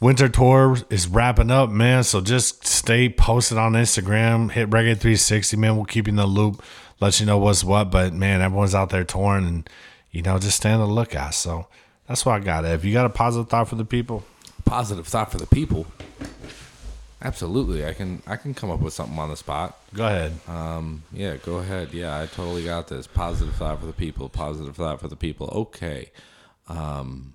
[0.00, 2.02] winter tour is wrapping up, man.
[2.02, 4.50] So just stay posted on Instagram.
[4.50, 5.76] Hit Reggae 360, man.
[5.76, 6.62] We'll keep you in the loop,
[7.00, 7.90] let you know what's what.
[7.90, 9.70] But man, everyone's out there touring, and
[10.10, 11.34] you know, just stay on the lookout.
[11.34, 11.68] So
[12.08, 12.64] that's what I got.
[12.64, 14.24] If you got a positive thought for the people,
[14.64, 15.86] Positive thought for the people.
[17.22, 19.78] Absolutely, I can I can come up with something on the spot.
[19.94, 20.32] go ahead.
[20.46, 21.92] Um, yeah, go ahead.
[21.92, 23.06] Yeah, I totally got this.
[23.06, 24.28] Positive thought for the people.
[24.28, 25.48] Positive thought for the people.
[25.48, 26.10] Okay.
[26.68, 27.34] Um,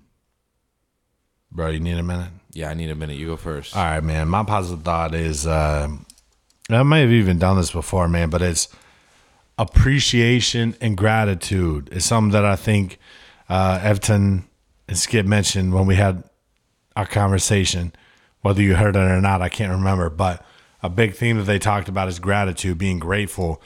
[1.52, 2.30] Bro, you need a minute?
[2.52, 3.16] Yeah, I need a minute.
[3.16, 3.76] You go first.
[3.76, 4.28] All right, man.
[4.28, 6.06] My positive thought is um
[6.68, 8.68] I may have even done this before, man, but it's
[9.58, 11.88] appreciation and gratitude.
[11.92, 12.98] It's something that I think
[13.48, 14.44] uh, Everton
[14.88, 16.22] and Skip mentioned when we had
[16.94, 17.92] our conversation.
[18.42, 20.10] Whether you heard it or not, I can't remember.
[20.10, 20.44] But
[20.82, 23.60] a big theme that they talked about is gratitude, being grateful.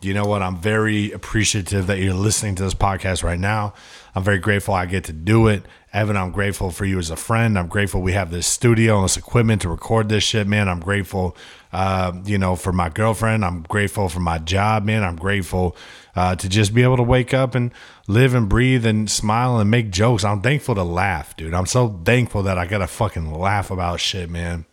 [0.00, 0.42] You know what?
[0.42, 3.72] I'm very appreciative that you're listening to this podcast right now.
[4.14, 5.64] I'm very grateful I get to do it.
[5.94, 7.58] Evan, I'm grateful for you as a friend.
[7.58, 10.68] I'm grateful we have this studio and this equipment to record this shit, man.
[10.68, 11.36] I'm grateful,
[11.74, 13.44] uh, you know, for my girlfriend.
[13.44, 15.02] I'm grateful for my job, man.
[15.02, 15.76] I'm grateful
[16.16, 17.72] uh, to just be able to wake up and
[18.08, 20.24] live and breathe and smile and make jokes.
[20.24, 21.52] I'm thankful to laugh, dude.
[21.52, 24.64] I'm so thankful that I got to fucking laugh about shit, man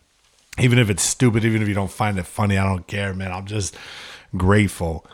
[0.58, 3.32] even if it's stupid, even if you don't find it funny, I don't care, man.
[3.32, 3.76] I'm just
[4.36, 5.06] grateful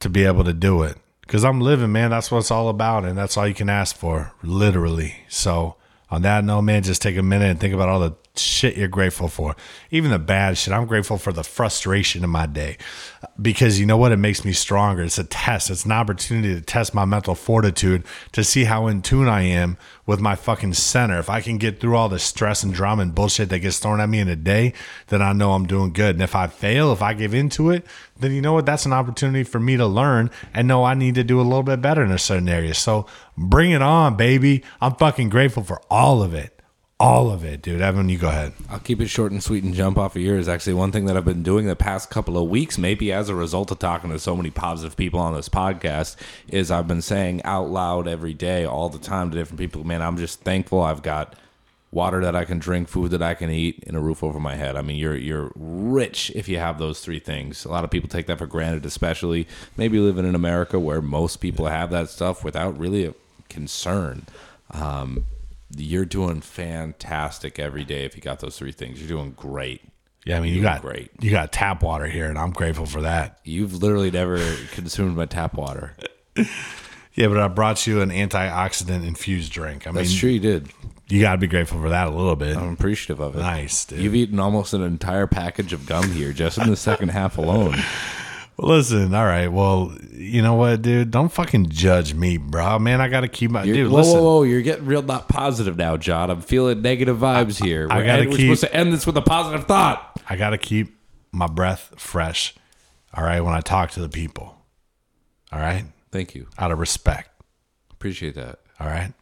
[0.00, 2.10] to be able to do it because I'm living, man.
[2.10, 5.16] That's what it's all about, and that's all you can ask for, literally.
[5.28, 5.76] So,
[6.10, 8.88] on that note, man, just take a minute and think about all the shit you're
[8.88, 9.56] grateful for,
[9.90, 10.72] even the bad shit.
[10.72, 12.76] I'm grateful for the frustration in my day
[13.40, 14.12] because you know what?
[14.12, 15.02] It makes me stronger.
[15.02, 19.02] It's a test, it's an opportunity to test my mental fortitude to see how in
[19.02, 19.76] tune I am
[20.06, 21.18] with my fucking center.
[21.18, 24.00] If I can get through all the stress and drama and bullshit that gets thrown
[24.00, 24.72] at me in a day,
[25.08, 26.14] then I know I'm doing good.
[26.16, 27.86] And if I fail, if I give into it,
[28.18, 28.66] then you know what?
[28.66, 31.62] That's an opportunity for me to learn and know I need to do a little
[31.62, 32.74] bit better in a certain area.
[32.74, 34.64] So bring it on, baby.
[34.80, 36.57] I'm fucking grateful for all of it.
[37.00, 37.80] All of it, dude.
[37.80, 38.54] Evan, you go ahead.
[38.68, 40.48] I'll keep it short and sweet and jump off of yours.
[40.48, 43.36] Actually, one thing that I've been doing the past couple of weeks, maybe as a
[43.36, 46.16] result of talking to so many positive people on this podcast,
[46.48, 50.02] is I've been saying out loud every day, all the time to different people, man,
[50.02, 51.36] I'm just thankful I've got
[51.92, 54.56] water that I can drink, food that I can eat, and a roof over my
[54.56, 54.74] head.
[54.74, 57.64] I mean, you're you're rich if you have those three things.
[57.64, 59.46] A lot of people take that for granted, especially
[59.76, 63.14] maybe living in America where most people have that stuff without really a
[63.48, 64.26] concern.
[64.72, 65.26] Um,
[65.76, 69.00] you're doing fantastic every day if you got those three things.
[69.00, 69.82] You're doing great.
[70.24, 71.10] Yeah, I mean, you got great.
[71.20, 73.38] You got tap water here, and I'm grateful for that.
[73.44, 74.38] You've literally never
[74.72, 75.94] consumed my tap water.
[77.14, 79.86] Yeah, but I brought you an antioxidant infused drink.
[79.86, 80.30] I That's mean, true.
[80.30, 80.68] You did.
[81.08, 82.56] you got to be grateful for that a little bit.
[82.56, 83.40] I'm appreciative of it.
[83.40, 83.98] Nice, dude.
[84.00, 87.76] You've eaten almost an entire package of gum here just in the second half alone.
[88.58, 89.46] Well, listen, all right.
[89.46, 91.12] Well, you know what, dude?
[91.12, 92.78] Don't fucking judge me, bro.
[92.80, 93.90] Man, I got to keep my You're- dude.
[93.92, 94.42] whoa, listen, whoa, whoa!
[94.42, 96.28] You're getting real not positive now, John.
[96.28, 97.86] I'm feeling negative vibes here.
[97.88, 100.20] I We're, gotta we're keep- supposed to end this with a positive thought.
[100.28, 100.96] I got to keep
[101.30, 102.54] my breath fresh.
[103.14, 104.56] All right, when I talk to the people.
[105.52, 106.48] All right, Thank you.
[106.58, 107.30] out of respect.
[107.92, 108.58] Appreciate that.
[108.80, 109.12] All right.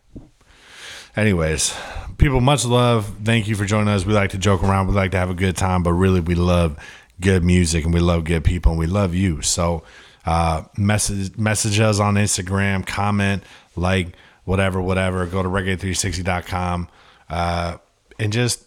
[1.14, 1.74] Anyways,
[2.18, 3.10] people, much love.
[3.24, 4.04] Thank you for joining us.
[4.04, 4.88] We like to joke around.
[4.88, 6.76] We like to have a good time, but really, we love
[7.20, 9.42] good music and we love good people and we love you.
[9.42, 9.82] So,
[10.24, 13.42] uh, message message us on Instagram, comment,
[13.76, 14.08] like,
[14.44, 15.24] whatever, whatever.
[15.26, 16.88] Go to reggae360.com
[17.30, 17.76] uh,
[18.18, 18.64] and just,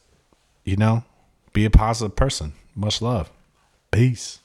[0.64, 1.04] you know,
[1.54, 2.54] be a positive person.
[2.76, 3.30] Much love.
[3.92, 4.40] Peace.